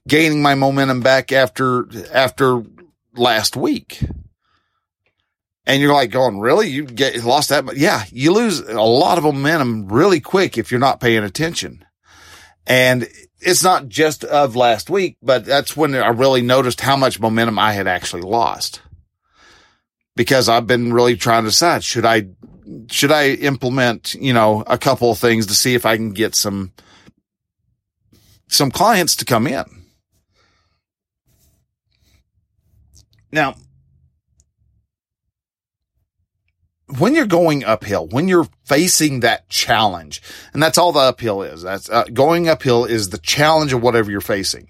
gaining 0.07 0.43
my 0.43 0.55
momentum 0.55 1.01
back 1.01 1.33
after, 1.33 1.87
after 2.13 2.63
last 3.15 3.57
week. 3.57 4.01
And 5.67 5.83
you're 5.83 5.93
like 5.93 6.11
going, 6.11 6.39
really? 6.39 6.69
You 6.69 6.85
get 6.85 7.25
lost 7.25 7.49
that? 7.49 7.77
Yeah, 7.77 8.05
you 8.11 8.33
lose 8.33 8.61
a 8.61 8.81
lot 8.81 9.19
of 9.19 9.25
momentum 9.25 9.89
really 9.89 10.21
quick 10.21 10.57
if 10.57 10.71
you're 10.71 10.79
not 10.81 11.01
paying 11.01 11.25
attention. 11.25 11.85
And 12.67 13.09
it's 13.41 13.65
not 13.65 13.89
just 13.89 14.25
of 14.25 14.55
last 14.55 14.89
week, 14.91 15.17
but 15.23 15.45
that's 15.45 15.77
when 15.77 15.95
I 15.95 16.09
really 16.09 16.43
noticed 16.43 16.81
how 16.81 16.97
much 16.97 17.21
momentum 17.21 17.59
I 17.59 17.73
had 17.73 17.87
actually 17.87 18.23
lost 18.23 18.81
because 20.15 20.49
I've 20.49 20.67
been 20.67 20.93
really 20.93 21.17
trying 21.17 21.45
to 21.45 21.51
decide, 21.51 21.85
should 21.85 22.07
I, 22.07 22.29
should 22.91 23.13
I 23.13 23.31
implement, 23.31 24.15
you 24.15 24.33
know, 24.33 24.65
a 24.67 24.79
couple 24.79 25.11
of 25.11 25.19
things 25.19 25.47
to 25.47 25.55
see 25.55 25.75
if 25.75 25.85
I 25.85 25.97
can 25.97 26.13
get 26.13 26.35
some, 26.35 26.73
some 28.49 28.71
clients 28.71 29.17
to 29.17 29.25
come 29.25 29.47
in. 29.47 29.65
Now, 33.31 33.57
when 36.99 37.15
you're 37.15 37.27
going 37.27 37.65
uphill, 37.65 38.07
when 38.09 38.29
you're 38.29 38.49
facing 38.65 39.21
that 39.21 39.49
challenge, 39.49 40.23
and 40.53 40.63
that's 40.63 40.79
all 40.79 40.93
the 40.93 41.01
uphill 41.01 41.43
is, 41.43 41.63
that's 41.63 41.91
uh, 41.91 42.05
going 42.13 42.49
uphill 42.49 42.85
is 42.85 43.11
the 43.11 43.19
challenge 43.19 43.73
of 43.73 43.83
whatever 43.83 44.11
you're 44.11 44.21
facing. 44.21 44.69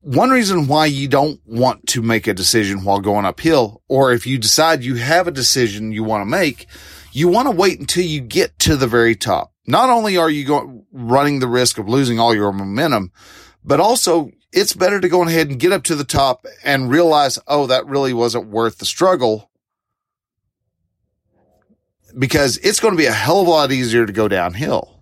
One 0.00 0.30
reason 0.30 0.68
why 0.68 0.86
you 0.86 1.08
don't 1.08 1.40
want 1.44 1.86
to 1.88 2.02
make 2.02 2.26
a 2.26 2.34
decision 2.34 2.84
while 2.84 3.00
going 3.00 3.26
uphill, 3.26 3.82
or 3.88 4.12
if 4.12 4.26
you 4.26 4.38
decide 4.38 4.84
you 4.84 4.94
have 4.94 5.26
a 5.26 5.32
decision 5.32 5.92
you 5.92 6.04
want 6.04 6.22
to 6.22 6.26
make, 6.26 6.66
you 7.12 7.28
want 7.28 7.48
to 7.48 7.54
wait 7.54 7.80
until 7.80 8.04
you 8.04 8.20
get 8.20 8.58
to 8.60 8.76
the 8.76 8.86
very 8.86 9.16
top. 9.16 9.52
Not 9.66 9.90
only 9.90 10.16
are 10.16 10.30
you 10.30 10.44
going, 10.44 10.86
running 10.92 11.40
the 11.40 11.48
risk 11.48 11.78
of 11.78 11.88
losing 11.88 12.18
all 12.18 12.34
your 12.34 12.52
momentum, 12.52 13.12
but 13.64 13.80
also 13.80 14.30
it's 14.52 14.72
better 14.72 15.00
to 15.00 15.08
go 15.08 15.22
ahead 15.22 15.48
and 15.48 15.60
get 15.60 15.72
up 15.72 15.82
to 15.84 15.94
the 15.94 16.04
top 16.04 16.46
and 16.64 16.90
realize, 16.90 17.38
oh, 17.46 17.66
that 17.66 17.86
really 17.86 18.14
wasn't 18.14 18.48
worth 18.48 18.78
the 18.78 18.86
struggle 18.86 19.50
because 22.18 22.56
it's 22.58 22.80
going 22.80 22.94
to 22.94 22.98
be 22.98 23.06
a 23.06 23.12
hell 23.12 23.40
of 23.40 23.46
a 23.46 23.50
lot 23.50 23.72
easier 23.72 24.04
to 24.04 24.12
go 24.12 24.28
downhill. 24.28 25.00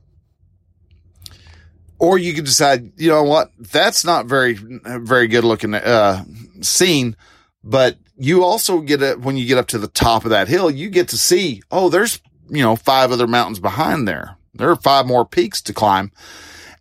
Or 1.99 2.19
you 2.19 2.35
could 2.35 2.45
decide, 2.45 2.93
you 2.97 3.09
know 3.09 3.23
what, 3.23 3.53
that's 3.59 4.05
not 4.05 4.27
very, 4.27 4.55
very 4.55 5.29
good 5.29 5.45
looking, 5.45 5.75
uh, 5.75 6.25
scene, 6.61 7.17
but 7.65 7.97
you 8.19 8.45
also 8.45 8.81
get 8.81 9.03
it 9.03 9.21
when 9.21 9.37
you 9.37 9.47
get 9.47 9.59
up 9.59 9.69
to 9.69 9.79
the 9.79 9.89
top 9.89 10.25
of 10.25 10.31
that 10.31 10.49
hill, 10.49 10.71
you 10.71 10.91
get 10.91 11.09
to 11.09 11.19
see, 11.19 11.63
oh, 11.71 11.89
there's, 11.89 12.21
you 12.51 12.63
know, 12.63 12.77
five 12.77 13.13
other 13.13 13.27
mountains 13.27 13.61
behind 13.61 14.07
there. 14.07 14.37
There 14.55 14.71
are 14.71 14.77
five 14.77 15.07
more 15.07 15.25
peaks 15.25 15.63
to 15.63 15.73
climb. 15.73 16.13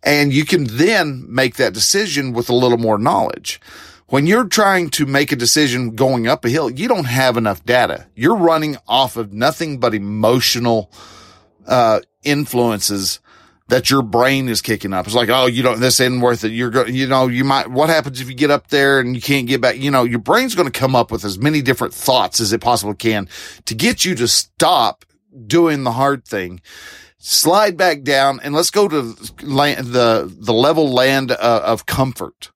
And 0.03 0.33
you 0.33 0.45
can 0.45 0.65
then 0.65 1.25
make 1.27 1.55
that 1.55 1.73
decision 1.73 2.33
with 2.33 2.49
a 2.49 2.55
little 2.55 2.77
more 2.77 2.97
knowledge. 2.97 3.59
When 4.07 4.27
you're 4.27 4.47
trying 4.47 4.91
to 4.91 5.07
make 5.07 5.31
a 5.31 5.35
decision 5.35 5.95
going 5.95 6.27
up 6.27 6.45
a 6.45 6.49
hill, 6.49 6.69
you 6.69 6.87
don't 6.87 7.05
have 7.05 7.37
enough 7.37 7.65
data. 7.65 8.05
You're 8.15 8.35
running 8.35 8.77
off 8.87 9.17
of 9.17 9.33
nothing 9.33 9.79
but 9.79 9.95
emotional, 9.95 10.91
uh, 11.65 12.01
influences 12.23 13.19
that 13.67 13.89
your 13.89 14.03
brain 14.03 14.47
is 14.47 14.61
kicking 14.61 14.93
up. 14.93 15.07
It's 15.07 15.15
like, 15.15 15.29
oh, 15.29 15.47
you 15.47 15.63
don't, 15.63 15.79
this 15.79 15.99
isn't 15.99 16.21
worth 16.21 16.43
it. 16.43 16.51
You're 16.51 16.69
going, 16.69 16.93
you 16.93 17.07
know, 17.07 17.27
you 17.27 17.43
might, 17.43 17.67
what 17.67 17.89
happens 17.89 18.21
if 18.21 18.29
you 18.29 18.35
get 18.35 18.51
up 18.51 18.67
there 18.67 18.99
and 18.99 19.15
you 19.15 19.21
can't 19.21 19.47
get 19.47 19.59
back? 19.59 19.77
You 19.77 19.89
know, 19.89 20.03
your 20.03 20.19
brain's 20.19 20.53
going 20.53 20.71
to 20.71 20.79
come 20.79 20.95
up 20.95 21.11
with 21.11 21.25
as 21.25 21.39
many 21.39 21.63
different 21.63 21.93
thoughts 21.93 22.39
as 22.39 22.53
it 22.53 22.61
possibly 22.61 22.95
can 22.95 23.27
to 23.65 23.73
get 23.73 24.05
you 24.05 24.13
to 24.15 24.27
stop 24.27 25.03
doing 25.47 25.83
the 25.83 25.93
hard 25.93 26.25
thing. 26.25 26.61
Slide 27.17 27.75
back 27.75 28.03
down 28.03 28.39
and 28.43 28.53
let's 28.53 28.69
go 28.69 28.87
to 28.87 29.15
land, 29.41 29.87
the, 29.87 30.31
the 30.31 30.53
level 30.53 30.91
land 30.91 31.31
uh, 31.31 31.61
of 31.65 31.87
comfort. 31.87 32.51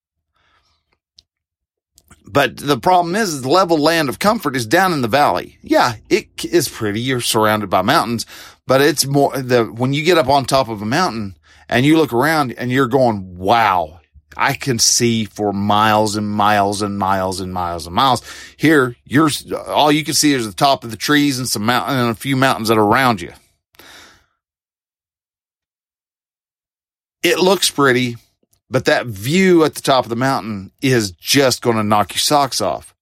But 2.31 2.57
the 2.57 2.79
problem 2.79 3.15
is 3.15 3.41
the 3.41 3.49
level 3.49 3.79
land 3.79 4.07
of 4.07 4.19
comfort 4.19 4.55
is 4.55 4.67
down 4.67 4.93
in 4.93 5.01
the 5.01 5.07
valley. 5.07 5.57
Yeah, 5.63 5.95
it 6.09 6.45
is 6.45 6.69
pretty. 6.69 7.01
You're 7.01 7.21
surrounded 7.21 7.71
by 7.71 7.81
mountains, 7.81 8.27
but 8.67 8.81
it's 8.81 9.05
more 9.05 9.35
the, 9.35 9.65
when 9.65 9.93
you 9.93 10.03
get 10.03 10.19
up 10.19 10.27
on 10.27 10.45
top 10.45 10.69
of 10.69 10.83
a 10.83 10.85
mountain 10.85 11.37
and 11.67 11.87
you 11.87 11.97
look 11.97 12.13
around 12.13 12.53
and 12.53 12.71
you're 12.71 12.87
going, 12.87 13.37
wow, 13.37 13.99
I 14.37 14.53
can 14.53 14.77
see 14.77 15.25
for 15.25 15.51
miles 15.51 16.15
and 16.15 16.29
miles 16.29 16.83
and 16.83 16.99
miles 16.99 17.39
and 17.39 17.51
miles 17.51 17.87
and 17.87 17.95
miles. 17.95 18.21
Here, 18.57 18.95
you're, 19.05 19.31
all 19.67 19.91
you 19.91 20.03
can 20.03 20.13
see 20.13 20.33
is 20.33 20.45
the 20.45 20.53
top 20.53 20.83
of 20.83 20.91
the 20.91 20.97
trees 20.97 21.39
and 21.39 21.49
some 21.49 21.65
mountain 21.65 21.97
and 21.97 22.11
a 22.11 22.15
few 22.15 22.35
mountains 22.35 22.67
that 22.67 22.77
are 22.77 22.83
around 22.83 23.21
you. 23.21 23.33
It 27.23 27.39
looks 27.39 27.71
pretty, 27.71 28.17
but 28.69 28.86
that 28.86 29.08
view 29.08 29.63
at 29.63 29.75
the 29.75 29.82
top 29.82 30.05
of 30.05 30.10
the 30.10 30.15
mountain 30.15 30.71
is 30.82 31.12
just 31.12 31.62
going 31.62 31.77
to 31.77 31.84
knock 31.84 32.13
your 32.13 32.19
socks 32.19 32.62
off. 32.62 32.93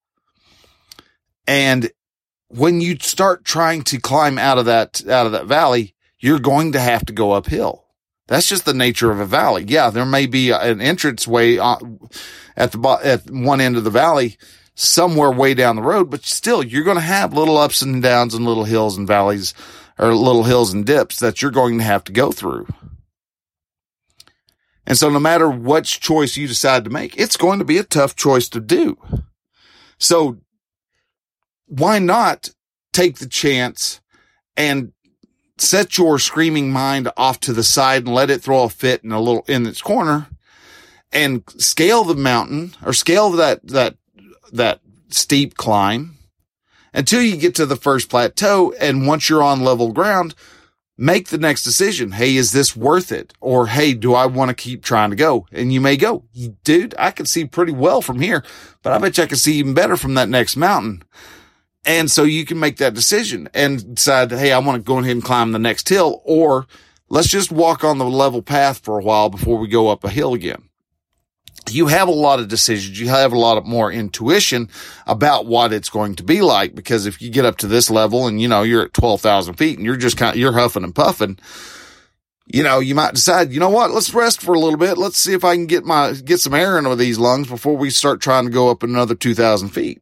And 1.45 1.91
when 2.49 2.81
you 2.81 2.97
start 2.99 3.45
trying 3.45 3.83
to 3.83 3.99
climb 3.99 4.37
out 4.37 4.57
of 4.57 4.65
that, 4.65 5.05
out 5.07 5.25
of 5.25 5.31
that 5.33 5.45
valley, 5.45 5.95
you're 6.19 6.39
going 6.39 6.71
to 6.73 6.79
have 6.79 7.05
to 7.05 7.13
go 7.13 7.31
uphill. 7.33 7.85
That's 8.27 8.47
just 8.47 8.65
the 8.65 8.73
nature 8.73 9.11
of 9.11 9.19
a 9.19 9.25
valley. 9.25 9.63
Yeah, 9.67 9.89
there 9.89 10.05
may 10.05 10.25
be 10.25 10.51
an 10.51 10.81
entrance 10.81 11.27
way 11.27 11.59
at 11.59 11.79
the 12.71 12.99
at 13.03 13.29
one 13.29 13.61
end 13.61 13.77
of 13.77 13.85
the 13.85 13.89
valley, 13.89 14.37
somewhere 14.75 15.31
way 15.31 15.53
down 15.53 15.77
the 15.77 15.81
road, 15.81 16.09
but 16.09 16.25
still, 16.25 16.61
you're 16.61 16.83
going 16.83 16.97
to 16.97 17.01
have 17.01 17.33
little 17.33 17.57
ups 17.57 17.81
and 17.81 18.03
downs 18.03 18.33
and 18.33 18.45
little 18.45 18.65
hills 18.65 18.97
and 18.97 19.07
valleys, 19.07 19.53
or 19.97 20.13
little 20.13 20.43
hills 20.43 20.73
and 20.73 20.85
dips 20.85 21.19
that 21.19 21.41
you're 21.41 21.51
going 21.51 21.77
to 21.77 21.83
have 21.83 22.03
to 22.05 22.11
go 22.11 22.31
through. 22.31 22.67
And 24.87 24.97
so 24.97 25.09
no 25.09 25.19
matter 25.19 25.49
which 25.49 25.99
choice 25.99 26.37
you 26.37 26.47
decide 26.47 26.85
to 26.85 26.89
make, 26.89 27.19
it's 27.19 27.35
going 27.35 27.59
to 27.59 27.65
be 27.65 27.77
a 27.77 27.83
tough 27.83 28.15
choice 28.15 28.47
to 28.49 28.61
do. 28.61 28.97
So 29.99 30.37
why 31.67 31.99
not 31.99 32.51
take 32.93 33.17
the 33.17 33.27
chance 33.27 33.99
and 34.55 34.93
set 35.57 35.97
your 35.97 36.19
screaming 36.19 36.71
mind 36.71 37.11
off 37.17 37.41
to 37.41 37.53
the 37.53 37.65
side 37.65 38.05
and 38.05 38.15
let 38.15 38.29
it 38.29 38.41
throw 38.41 38.63
a 38.63 38.69
fit 38.69 39.03
in 39.03 39.11
a 39.11 39.19
little 39.19 39.43
in 39.47 39.65
its 39.65 39.81
corner 39.81 40.27
and 41.11 41.43
scale 41.57 42.05
the 42.05 42.15
mountain 42.15 42.73
or 42.85 42.93
scale 42.93 43.31
that, 43.31 43.67
that, 43.67 43.97
that 44.53 44.79
steep 45.09 45.55
climb 45.55 46.15
until 46.93 47.21
you 47.21 47.35
get 47.35 47.55
to 47.55 47.65
the 47.65 47.75
first 47.75 48.09
plateau. 48.09 48.73
And 48.79 49.05
once 49.05 49.29
you're 49.29 49.43
on 49.43 49.61
level 49.61 49.91
ground, 49.91 50.33
make 50.97 51.29
the 51.29 51.37
next 51.37 51.63
decision. 51.63 52.11
Hey, 52.11 52.35
is 52.35 52.51
this 52.51 52.75
worth 52.75 53.11
it? 53.11 53.33
Or 53.39 53.67
hey, 53.67 53.93
do 53.93 54.13
I 54.13 54.25
want 54.25 54.49
to 54.49 54.55
keep 54.55 54.83
trying 54.83 55.11
to 55.11 55.15
go? 55.15 55.45
And 55.51 55.71
you 55.71 55.79
may 55.79 55.95
go, 55.95 56.23
dude, 56.63 56.95
I 56.97 57.11
can 57.11 57.25
see 57.25 57.45
pretty 57.45 57.71
well 57.71 58.01
from 58.01 58.19
here, 58.19 58.43
but 58.81 58.93
I 58.93 58.97
bet 58.97 59.17
you 59.17 59.23
I 59.23 59.27
can 59.27 59.37
see 59.37 59.55
even 59.55 59.73
better 59.73 59.97
from 59.97 60.15
that 60.15 60.29
next 60.29 60.55
mountain. 60.57 61.03
And 61.85 62.11
so 62.11 62.23
you 62.23 62.45
can 62.45 62.59
make 62.59 62.77
that 62.77 62.93
decision 62.93 63.47
and 63.53 63.95
decide, 63.95 64.31
hey, 64.31 64.51
I 64.51 64.59
want 64.59 64.77
to 64.77 64.87
go 64.87 64.99
ahead 64.99 65.11
and 65.11 65.23
climb 65.23 65.51
the 65.53 65.59
next 65.59 65.87
hill, 65.87 66.21
or 66.25 66.67
let's 67.07 67.29
just 67.29 67.51
walk 67.51 67.83
on 67.83 67.97
the 67.97 68.05
level 68.05 68.41
path 68.41 68.79
for 68.79 68.99
a 68.99 69.03
while 69.03 69.29
before 69.29 69.57
we 69.57 69.67
go 69.67 69.87
up 69.87 70.03
a 70.03 70.09
hill 70.09 70.33
again 70.33 70.66
you 71.69 71.87
have 71.87 72.07
a 72.07 72.11
lot 72.11 72.39
of 72.39 72.47
decisions. 72.47 72.99
You 72.99 73.09
have 73.09 73.33
a 73.33 73.37
lot 73.37 73.57
of 73.57 73.65
more 73.65 73.91
intuition 73.91 74.69
about 75.05 75.45
what 75.45 75.73
it's 75.73 75.89
going 75.89 76.15
to 76.15 76.23
be 76.23 76.41
like. 76.41 76.75
Because 76.75 77.05
if 77.05 77.21
you 77.21 77.29
get 77.29 77.45
up 77.45 77.57
to 77.57 77.67
this 77.67 77.89
level 77.89 78.27
and, 78.27 78.41
you 78.41 78.47
know, 78.47 78.63
you're 78.63 78.83
at 78.83 78.93
12,000 78.93 79.55
feet 79.55 79.77
and 79.77 79.85
you're 79.85 79.97
just 79.97 80.17
kind 80.17 80.35
of, 80.35 80.39
you're 80.39 80.53
huffing 80.53 80.83
and 80.83 80.95
puffing, 80.95 81.37
you 82.45 82.63
know, 82.63 82.79
you 82.79 82.95
might 82.95 83.13
decide, 83.13 83.51
you 83.51 83.59
know 83.59 83.69
what, 83.69 83.91
let's 83.91 84.13
rest 84.13 84.41
for 84.41 84.53
a 84.53 84.59
little 84.59 84.79
bit. 84.79 84.97
Let's 84.97 85.17
see 85.17 85.33
if 85.33 85.43
I 85.43 85.55
can 85.55 85.65
get 85.65 85.83
my, 85.83 86.13
get 86.13 86.39
some 86.39 86.53
air 86.53 86.77
into 86.77 86.95
these 86.95 87.19
lungs 87.19 87.49
before 87.49 87.75
we 87.75 87.89
start 87.89 88.21
trying 88.21 88.45
to 88.45 88.51
go 88.51 88.69
up 88.69 88.83
another 88.83 89.15
2,000 89.15 89.69
feet. 89.69 90.01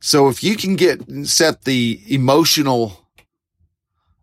So 0.00 0.28
if 0.28 0.42
you 0.42 0.56
can 0.56 0.76
get, 0.76 1.02
set 1.26 1.64
the 1.64 2.00
emotional 2.08 3.06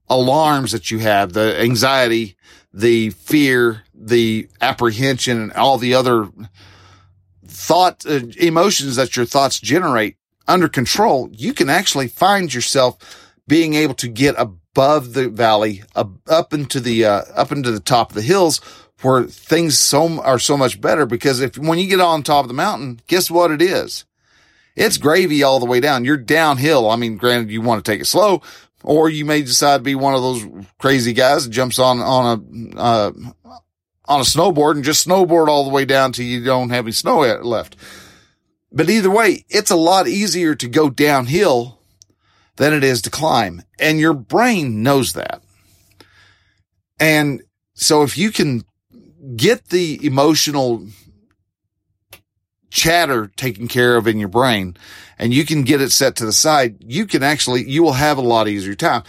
alarms 0.10 0.72
that 0.72 0.92
you 0.92 1.00
have, 1.00 1.34
the 1.34 1.60
anxiety, 1.60 2.38
the 2.74 3.12
fear, 3.12 3.84
the 3.94 4.50
apprehension, 4.60 5.40
and 5.40 5.54
all 5.54 5.78
the 5.78 5.94
other 5.94 6.30
thought 7.46 8.06
uh, 8.06 8.22
emotions 8.38 8.96
that 8.96 9.16
your 9.16 9.26
thoughts 9.26 9.60
generate 9.60 10.18
under 10.48 10.68
control, 10.68 11.30
you 11.32 11.54
can 11.54 11.70
actually 11.70 12.08
find 12.08 12.54
yourself 12.54 12.98
being 13.48 13.76
able 13.76 13.94
to 13.94 14.08
get 14.08 14.36
above 14.38 15.14
the 15.14 15.30
valley, 15.30 15.84
uh, 15.96 16.06
up 16.28 16.54
into 16.54 16.80
the 16.80 17.06
uh, 17.06 17.22
up 17.36 17.52
into 17.52 17.72
the 17.72 17.80
top 17.80 18.10
of 18.10 18.16
the 18.16 18.22
hills, 18.22 18.60
where 19.02 19.24
things 19.24 19.78
so 19.78 20.22
are 20.22 20.40
so 20.40 20.58
much 20.58 20.82
better. 20.82 21.06
Because 21.06 21.40
if 21.42 21.58
when 21.58 21.80
you 21.80 21.88
get 21.88 22.00
on 22.00 22.24
top 22.24 22.44
of 22.44 22.48
the 22.48 22.54
mountain, 22.54 23.00
guess 23.08 23.30
what 23.30 23.52
it 23.52 23.62
is? 23.62 24.06
It's 24.76 24.98
gravy 24.98 25.44
all 25.44 25.60
the 25.60 25.68
way 25.68 25.80
down. 25.80 26.04
You're 26.04 26.18
downhill. 26.18 26.90
I 26.90 26.96
mean, 26.96 27.18
granted, 27.18 27.52
you 27.52 27.62
want 27.62 27.86
to 27.86 27.92
take 27.92 28.02
it 28.02 28.06
slow, 28.06 28.42
or 28.84 29.10
you 29.10 29.26
may 29.26 29.42
decide 29.42 29.78
to 29.78 29.84
be 29.84 29.96
one 29.96 30.14
of 30.14 30.22
those 30.22 30.46
crazy 30.78 31.14
guys 31.14 31.46
that 31.46 31.52
jumps 31.52 31.80
on, 31.80 32.00
on 32.00 32.74
a, 32.76 32.80
uh, 32.80 33.12
on 34.06 34.20
a 34.20 34.24
snowboard 34.24 34.76
and 34.76 34.84
just 34.84 35.08
snowboard 35.08 35.48
all 35.48 35.64
the 35.64 35.70
way 35.70 35.86
down 35.86 36.12
till 36.12 36.26
you 36.26 36.44
don't 36.44 36.70
have 36.70 36.86
any 36.86 36.92
snow 36.92 37.20
left. 37.42 37.76
But 38.72 38.90
either 38.90 39.12
way, 39.12 39.46
it's 39.50 39.72
a 39.72 39.76
lot 39.76 40.08
easier 40.08 40.56
to 40.56 40.68
go 40.68 40.90
downhill 40.90 41.80
than 42.56 42.74
it 42.74 42.84
is 42.84 43.02
to 43.04 43.10
climb. 43.10 43.64
And 43.80 44.00
your 44.00 44.14
brain 44.14 44.84
knows 44.84 45.14
that. 45.14 45.42
And 47.00 47.44
so 47.74 48.04
if 48.04 48.18
you 48.18 48.32
can 48.32 48.64
get 49.36 49.70
the 49.70 50.06
emotional 50.06 50.88
chatter 52.74 53.28
taken 53.28 53.68
care 53.68 53.96
of 53.96 54.08
in 54.08 54.18
your 54.18 54.28
brain 54.28 54.76
and 55.20 55.32
you 55.32 55.46
can 55.46 55.62
get 55.62 55.80
it 55.80 55.92
set 55.92 56.16
to 56.16 56.26
the 56.26 56.34
side, 56.34 56.76
you 56.80 57.06
can 57.06 57.22
actually, 57.22 57.70
you 57.70 57.84
will 57.84 57.94
have 57.94 58.18
a 58.18 58.22
lot 58.22 58.48
easier 58.48 58.74
time. 58.74 59.04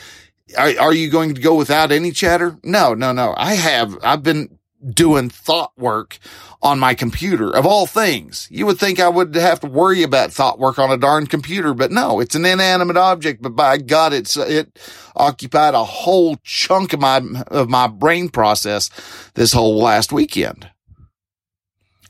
Are, 0.57 0.71
are 0.79 0.95
you 0.95 1.11
going 1.11 1.35
to 1.35 1.41
go 1.41 1.55
without 1.55 1.91
any 1.91 2.13
chatter? 2.13 2.59
No, 2.63 2.93
no, 2.93 3.13
no. 3.13 3.35
I 3.37 3.55
have, 3.55 3.99
I've 4.05 4.23
been 4.23 4.59
doing 4.87 5.31
thought 5.31 5.73
work 5.79 6.19
on 6.63 6.79
my 6.79 6.93
computer 6.93 7.51
of 7.51 7.65
all 7.65 7.87
things. 7.87 8.49
You 8.51 8.67
would 8.67 8.79
think 8.79 9.01
I 9.01 9.09
would 9.09 9.35
have 9.35 9.61
to 9.61 9.67
worry 9.67 10.03
about 10.03 10.31
thought 10.31 10.59
work 10.59 10.79
on 10.79 10.91
a 10.91 10.99
darn 10.99 11.27
computer, 11.27 11.73
but 11.73 11.91
no, 11.91 12.21
it's 12.21 12.35
an 12.35 12.45
inanimate 12.45 12.99
object, 12.99 13.41
but 13.41 13.57
by 13.57 13.79
God, 13.79 14.13
it's, 14.13 14.37
it 14.37 14.79
occupied 15.17 15.73
a 15.73 15.85
whole 15.85 16.37
chunk 16.45 16.93
of 16.93 17.01
my, 17.01 17.23
of 17.49 17.71
my 17.71 17.87
brain 17.87 18.29
process 18.29 18.91
this 19.33 19.55
whole 19.55 19.79
last 19.79 20.13
weekend. 20.13 20.69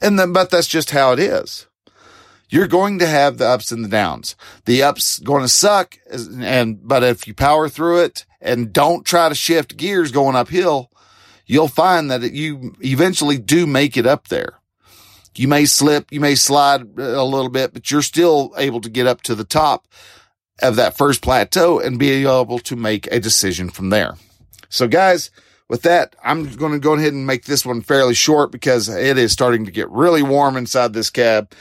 And 0.04 0.18
then, 0.18 0.34
but 0.34 0.50
that's 0.50 0.68
just 0.68 0.90
how 0.90 1.12
it 1.12 1.18
is. 1.18 1.66
You're 2.50 2.68
going 2.68 2.98
to 2.98 3.06
have 3.06 3.38
the 3.38 3.48
ups 3.48 3.72
and 3.72 3.82
the 3.82 3.88
downs. 3.88 4.36
The 4.66 4.82
ups 4.82 5.18
going 5.18 5.42
to 5.42 5.48
suck. 5.48 5.96
And, 6.10 6.86
but 6.86 7.02
if 7.02 7.26
you 7.26 7.32
power 7.34 7.70
through 7.70 8.00
it 8.00 8.26
and 8.40 8.72
don't 8.72 9.06
try 9.06 9.30
to 9.30 9.34
shift 9.34 9.78
gears 9.78 10.12
going 10.12 10.36
uphill, 10.36 10.90
you'll 11.46 11.68
find 11.68 12.10
that 12.10 12.32
you 12.32 12.74
eventually 12.80 13.38
do 13.38 13.66
make 13.66 13.96
it 13.96 14.06
up 14.06 14.28
there. 14.28 14.60
You 15.34 15.48
may 15.48 15.64
slip, 15.64 16.12
you 16.12 16.20
may 16.20 16.34
slide 16.34 16.82
a 16.98 17.24
little 17.24 17.48
bit, 17.48 17.72
but 17.72 17.90
you're 17.90 18.02
still 18.02 18.52
able 18.58 18.82
to 18.82 18.90
get 18.90 19.06
up 19.06 19.22
to 19.22 19.34
the 19.34 19.42
top 19.42 19.88
of 20.62 20.76
that 20.76 20.96
first 20.96 21.22
plateau 21.22 21.80
and 21.80 21.98
be 21.98 22.24
able 22.26 22.58
to 22.60 22.76
make 22.76 23.08
a 23.10 23.18
decision 23.18 23.70
from 23.70 23.88
there. 23.88 24.16
So 24.68 24.86
guys, 24.86 25.30
with 25.68 25.82
that, 25.82 26.14
I'm 26.22 26.52
going 26.56 26.72
to 26.72 26.78
go 26.78 26.94
ahead 26.94 27.12
and 27.12 27.26
make 27.26 27.44
this 27.44 27.64
one 27.64 27.80
fairly 27.80 28.14
short 28.14 28.52
because 28.52 28.88
it 28.88 29.18
is 29.18 29.32
starting 29.32 29.64
to 29.64 29.70
get 29.70 29.90
really 29.90 30.22
warm 30.22 30.56
inside 30.56 30.92
this 30.92 31.10
cab. 31.10 31.52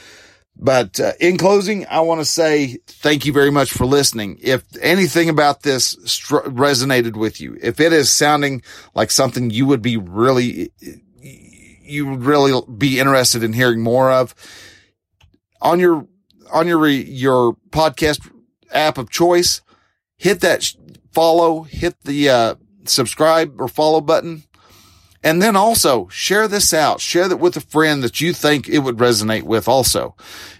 But 0.56 1.00
uh, 1.00 1.12
in 1.18 1.36
closing, 1.36 1.86
I 1.86 2.00
want 2.00 2.20
to 2.20 2.24
say 2.24 2.78
thank 2.86 3.26
you 3.26 3.32
very 3.32 3.50
much 3.50 3.72
for 3.72 3.86
listening. 3.86 4.38
If 4.40 4.62
anything 4.80 5.28
about 5.28 5.62
this 5.62 5.96
resonated 5.96 7.16
with 7.16 7.40
you, 7.40 7.58
if 7.60 7.80
it 7.80 7.92
is 7.92 8.10
sounding 8.10 8.62
like 8.94 9.10
something 9.10 9.50
you 9.50 9.66
would 9.66 9.82
be 9.82 9.96
really, 9.96 10.70
you 11.82 12.06
would 12.06 12.22
really 12.22 12.60
be 12.76 13.00
interested 13.00 13.42
in 13.42 13.52
hearing 13.52 13.82
more 13.82 14.12
of 14.12 14.34
on 15.60 15.80
your, 15.80 16.06
on 16.52 16.68
your, 16.68 16.86
your 16.86 17.56
podcast 17.70 18.30
app 18.70 18.96
of 18.96 19.10
choice, 19.10 19.60
hit 20.16 20.40
that 20.40 20.72
follow, 21.12 21.62
hit 21.62 21.96
the, 22.04 22.28
uh, 22.28 22.54
subscribe 22.88 23.60
or 23.60 23.68
follow 23.68 24.00
button. 24.00 24.44
And 25.22 25.40
then 25.40 25.56
also 25.56 26.08
share 26.08 26.48
this 26.48 26.74
out. 26.74 27.00
Share 27.00 27.28
that 27.28 27.38
with 27.38 27.56
a 27.56 27.60
friend 27.60 28.02
that 28.02 28.20
you 28.20 28.34
think 28.34 28.68
it 28.68 28.80
would 28.80 28.98
resonate 28.98 29.44
with 29.44 29.68
also. 29.68 30.14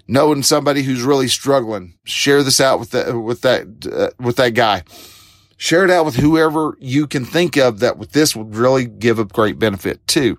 Knowing 0.09 0.43
somebody 0.43 0.83
who's 0.83 1.03
really 1.03 1.29
struggling, 1.29 1.95
share 2.05 2.43
this 2.43 2.61
out 2.61 2.79
with 2.79 2.91
that, 2.93 3.13
with 3.13 3.43
that, 3.43 3.87
uh, 3.93 4.11
with 4.19 4.37
that 4.37 4.55
guy. 4.55 4.83
Share 5.57 5.85
it 5.85 5.91
out 5.91 6.05
with 6.05 6.17
whoever 6.17 6.77
you 6.81 7.07
can 7.07 7.25
think 7.25 7.57
of 7.57 7.81
that 7.81 7.99
with 7.99 8.13
this 8.13 8.35
would 8.35 8.57
really 8.57 8.87
give 8.87 9.19
a 9.19 9.25
great 9.25 9.59
benefit 9.59 10.07
too. 10.07 10.39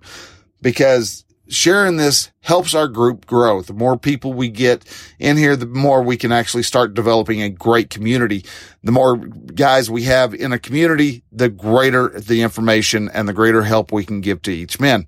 Because 0.61 1.24
sharing 1.47 1.97
this 1.97 2.31
helps 2.41 2.73
our 2.73 2.87
group 2.87 3.25
grow. 3.25 3.61
The 3.61 3.73
more 3.73 3.97
people 3.97 4.33
we 4.33 4.49
get 4.49 4.83
in 5.19 5.37
here, 5.37 5.55
the 5.55 5.65
more 5.65 6.01
we 6.01 6.17
can 6.17 6.31
actually 6.31 6.63
start 6.63 6.93
developing 6.93 7.41
a 7.41 7.49
great 7.49 7.89
community. 7.89 8.45
The 8.83 8.91
more 8.91 9.17
guys 9.17 9.89
we 9.89 10.03
have 10.03 10.33
in 10.33 10.51
a 10.51 10.59
community, 10.59 11.23
the 11.31 11.49
greater 11.49 12.09
the 12.09 12.41
information 12.41 13.09
and 13.09 13.27
the 13.27 13.33
greater 13.33 13.63
help 13.63 13.91
we 13.91 14.05
can 14.05 14.21
give 14.21 14.41
to 14.43 14.51
each 14.51 14.79
man. 14.79 15.07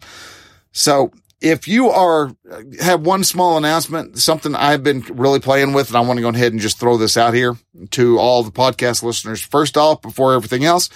So 0.72 1.12
if 1.40 1.68
you 1.68 1.90
are 1.90 2.36
have 2.82 3.02
one 3.02 3.24
small 3.24 3.58
announcement, 3.58 4.18
something 4.18 4.56
I've 4.56 4.84
been 4.84 5.02
really 5.10 5.40
playing 5.40 5.74
with, 5.74 5.90
and 5.90 5.98
I 5.98 6.02
want 6.02 6.18
to 6.18 6.22
go 6.22 6.30
ahead 6.30 6.52
and 6.52 6.62
just 6.62 6.80
throw 6.80 6.98
this 6.98 7.18
out 7.18 7.34
here 7.34 7.56
to 7.92 8.18
all 8.18 8.44
the 8.44 8.52
podcast 8.52 9.04
listeners. 9.04 9.42
First 9.42 9.78
off, 9.78 10.02
before 10.02 10.34
everything 10.34 10.66
else, 10.66 10.90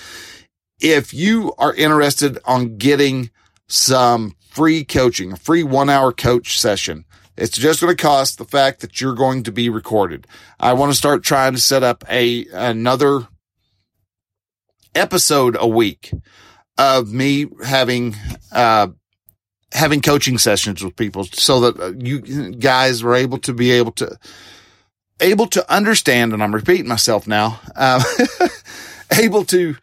if 0.79 1.13
you 1.13 1.53
are 1.59 1.73
interested 1.73 2.39
on 2.45 2.77
getting 2.77 3.29
some 3.67 4.35
free 4.51 4.83
coaching, 4.83 5.31
a 5.31 5.37
free 5.37 5.63
one 5.63 5.89
hour 5.89 6.11
coach 6.11 6.59
session. 6.59 7.05
It's 7.37 7.57
just 7.57 7.81
going 7.81 7.95
to 7.95 8.01
cost 8.01 8.37
the 8.37 8.45
fact 8.45 8.81
that 8.81 8.99
you're 8.99 9.15
going 9.15 9.43
to 9.43 9.51
be 9.51 9.69
recorded. 9.69 10.27
I 10.59 10.73
want 10.73 10.91
to 10.91 10.97
start 10.97 11.23
trying 11.23 11.53
to 11.53 11.61
set 11.61 11.81
up 11.81 12.03
a, 12.09 12.45
another 12.53 13.27
episode 14.93 15.55
a 15.57 15.67
week 15.67 16.11
of 16.77 17.11
me 17.11 17.47
having, 17.63 18.15
uh, 18.51 18.89
having 19.71 20.01
coaching 20.01 20.37
sessions 20.37 20.83
with 20.83 20.97
people 20.97 21.23
so 21.23 21.61
that 21.61 21.79
uh, 21.79 21.93
you 21.97 22.51
guys 22.51 23.01
are 23.01 23.15
able 23.15 23.37
to 23.39 23.53
be 23.53 23.71
able 23.71 23.93
to, 23.93 24.19
able 25.21 25.47
to 25.47 25.73
understand, 25.73 26.33
and 26.33 26.43
I'm 26.43 26.53
repeating 26.53 26.89
myself 26.89 27.25
now, 27.25 27.61
uh, 27.75 28.03
able 29.17 29.45
to 29.45 29.77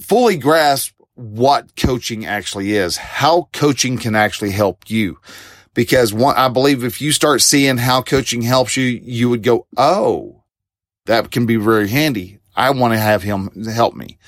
fully 0.00 0.36
grasp 0.36 0.99
what 1.20 1.76
coaching 1.76 2.26
actually 2.26 2.72
is, 2.72 2.96
how 2.96 3.48
coaching 3.52 3.98
can 3.98 4.14
actually 4.16 4.50
help 4.50 4.88
you. 4.88 5.18
Because 5.74 6.12
one, 6.12 6.36
I 6.36 6.48
believe 6.48 6.82
if 6.82 7.00
you 7.00 7.12
start 7.12 7.42
seeing 7.42 7.76
how 7.76 8.02
coaching 8.02 8.42
helps 8.42 8.76
you, 8.76 8.84
you 8.84 9.28
would 9.30 9.42
go, 9.42 9.66
Oh, 9.76 10.42
that 11.06 11.30
can 11.30 11.46
be 11.46 11.56
very 11.56 11.88
handy. 11.88 12.40
I 12.56 12.70
want 12.70 12.94
to 12.94 12.98
have 12.98 13.22
him 13.22 13.50
help 13.64 13.94
me. 13.94 14.18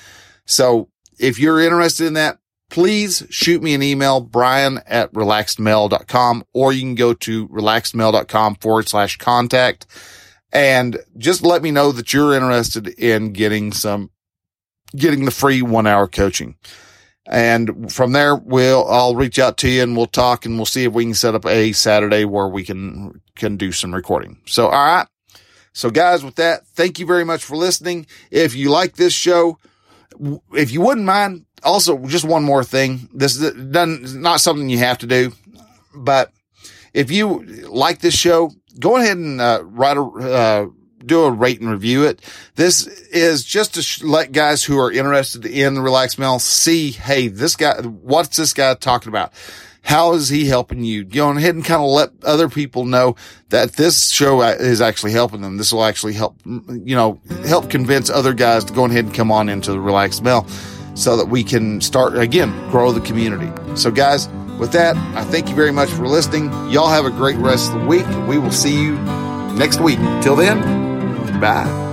So 0.45 0.89
if 1.19 1.39
you're 1.39 1.59
interested 1.59 2.07
in 2.07 2.13
that, 2.13 2.39
please 2.69 3.23
shoot 3.29 3.61
me 3.61 3.73
an 3.73 3.83
email, 3.83 4.21
Brian 4.21 4.79
at 4.87 5.13
relaxedmale.com, 5.13 6.45
or 6.53 6.73
you 6.73 6.81
can 6.81 6.95
go 6.95 7.13
to 7.13 7.47
relaxedmale.com 7.49 8.55
forward 8.55 8.87
slash 8.87 9.17
contact 9.17 9.85
and 10.53 10.99
just 11.17 11.41
let 11.41 11.63
me 11.63 11.71
know 11.71 11.91
that 11.91 12.13
you're 12.13 12.35
interested 12.35 12.87
in 12.87 13.33
getting 13.33 13.73
some, 13.73 14.11
getting 14.95 15.25
the 15.25 15.31
free 15.31 15.61
one 15.61 15.87
hour 15.87 16.07
coaching. 16.07 16.55
And 17.25 17.91
from 17.91 18.11
there, 18.11 18.35
we'll, 18.35 18.85
I'll 18.89 19.15
reach 19.15 19.39
out 19.39 19.57
to 19.59 19.69
you 19.69 19.81
and 19.81 19.95
we'll 19.95 20.07
talk 20.07 20.45
and 20.45 20.57
we'll 20.57 20.65
see 20.65 20.83
if 20.83 20.93
we 20.93 21.05
can 21.05 21.13
set 21.13 21.35
up 21.35 21.45
a 21.45 21.71
Saturday 21.71 22.25
where 22.25 22.47
we 22.47 22.65
can, 22.65 23.21
can 23.35 23.55
do 23.55 23.71
some 23.71 23.93
recording. 23.93 24.41
So, 24.45 24.67
all 24.67 24.85
right. 24.85 25.07
So 25.71 25.89
guys, 25.89 26.23
with 26.23 26.35
that, 26.35 26.67
thank 26.67 26.99
you 26.99 27.05
very 27.05 27.23
much 27.23 27.43
for 27.43 27.55
listening. 27.55 28.05
If 28.29 28.55
you 28.55 28.69
like 28.69 28.95
this 28.95 29.13
show, 29.13 29.57
if 30.53 30.71
you 30.71 30.81
wouldn't 30.81 31.05
mind, 31.05 31.45
also 31.63 31.97
just 32.05 32.25
one 32.25 32.43
more 32.43 32.63
thing. 32.63 33.09
This 33.13 33.41
is 33.41 34.15
not 34.15 34.41
something 34.41 34.69
you 34.69 34.77
have 34.79 34.99
to 34.99 35.07
do, 35.07 35.31
but 35.95 36.31
if 36.93 37.09
you 37.09 37.43
like 37.69 37.99
this 37.99 38.13
show, 38.13 38.51
go 38.79 38.97
ahead 38.97 39.17
and 39.17 39.41
uh, 39.41 39.61
write 39.63 39.97
a, 39.97 40.01
uh, 40.01 40.65
do 41.05 41.23
a 41.23 41.31
rate 41.31 41.61
and 41.61 41.69
review 41.69 42.03
it. 42.03 42.21
This 42.55 42.87
is 42.87 43.43
just 43.43 43.75
to 43.75 43.81
sh- 43.81 44.03
let 44.03 44.31
guys 44.31 44.63
who 44.63 44.79
are 44.79 44.91
interested 44.91 45.45
in 45.45 45.75
the 45.75 45.81
relaxed 45.81 46.19
male 46.19 46.39
see, 46.39 46.91
hey, 46.91 47.27
this 47.27 47.55
guy, 47.55 47.81
what's 47.81 48.37
this 48.37 48.53
guy 48.53 48.73
talking 48.75 49.09
about? 49.09 49.33
How 49.83 50.13
is 50.13 50.29
he 50.29 50.45
helping 50.45 50.83
you? 50.83 51.03
Go 51.03 51.29
ahead 51.29 51.55
and 51.55 51.65
kind 51.65 51.81
of 51.81 51.89
let 51.89 52.11
other 52.23 52.47
people 52.47 52.85
know 52.85 53.17
that 53.49 53.73
this 53.73 54.11
show 54.11 54.41
uh, 54.41 54.55
is 54.57 54.79
actually 54.79 55.11
helping 55.11 55.41
them. 55.41 55.57
This 55.57 55.73
will 55.73 55.83
actually 55.83 56.13
help, 56.13 56.37
you 56.45 56.95
know, 56.95 57.19
help 57.45 57.69
convince 57.69 58.09
other 58.09 58.33
guys 58.33 58.63
to 58.65 58.73
go 58.73 58.85
ahead 58.85 59.05
and 59.05 59.13
come 59.13 59.31
on 59.31 59.49
into 59.49 59.71
the 59.71 59.79
relaxed 59.81 60.23
male 60.23 60.47
so 60.95 61.17
that 61.17 61.27
we 61.27 61.43
can 61.43 61.81
start 61.81 62.17
again, 62.17 62.49
grow 62.69 62.93
the 62.93 63.01
community. 63.01 63.51
So 63.75 63.91
guys, 63.91 64.29
with 64.57 64.71
that, 64.71 64.95
I 64.95 65.23
thank 65.25 65.49
you 65.49 65.55
very 65.55 65.71
much 65.71 65.89
for 65.89 66.07
listening. 66.07 66.45
Y'all 66.69 66.87
have 66.87 67.05
a 67.05 67.11
great 67.11 67.37
rest 67.37 67.71
of 67.71 67.81
the 67.81 67.87
week. 67.87 68.07
We 68.27 68.37
will 68.37 68.51
see 68.51 68.81
you 68.81 68.95
next 69.55 69.81
week. 69.81 69.99
Till 70.21 70.35
then, 70.35 70.82
bye. 71.43 71.92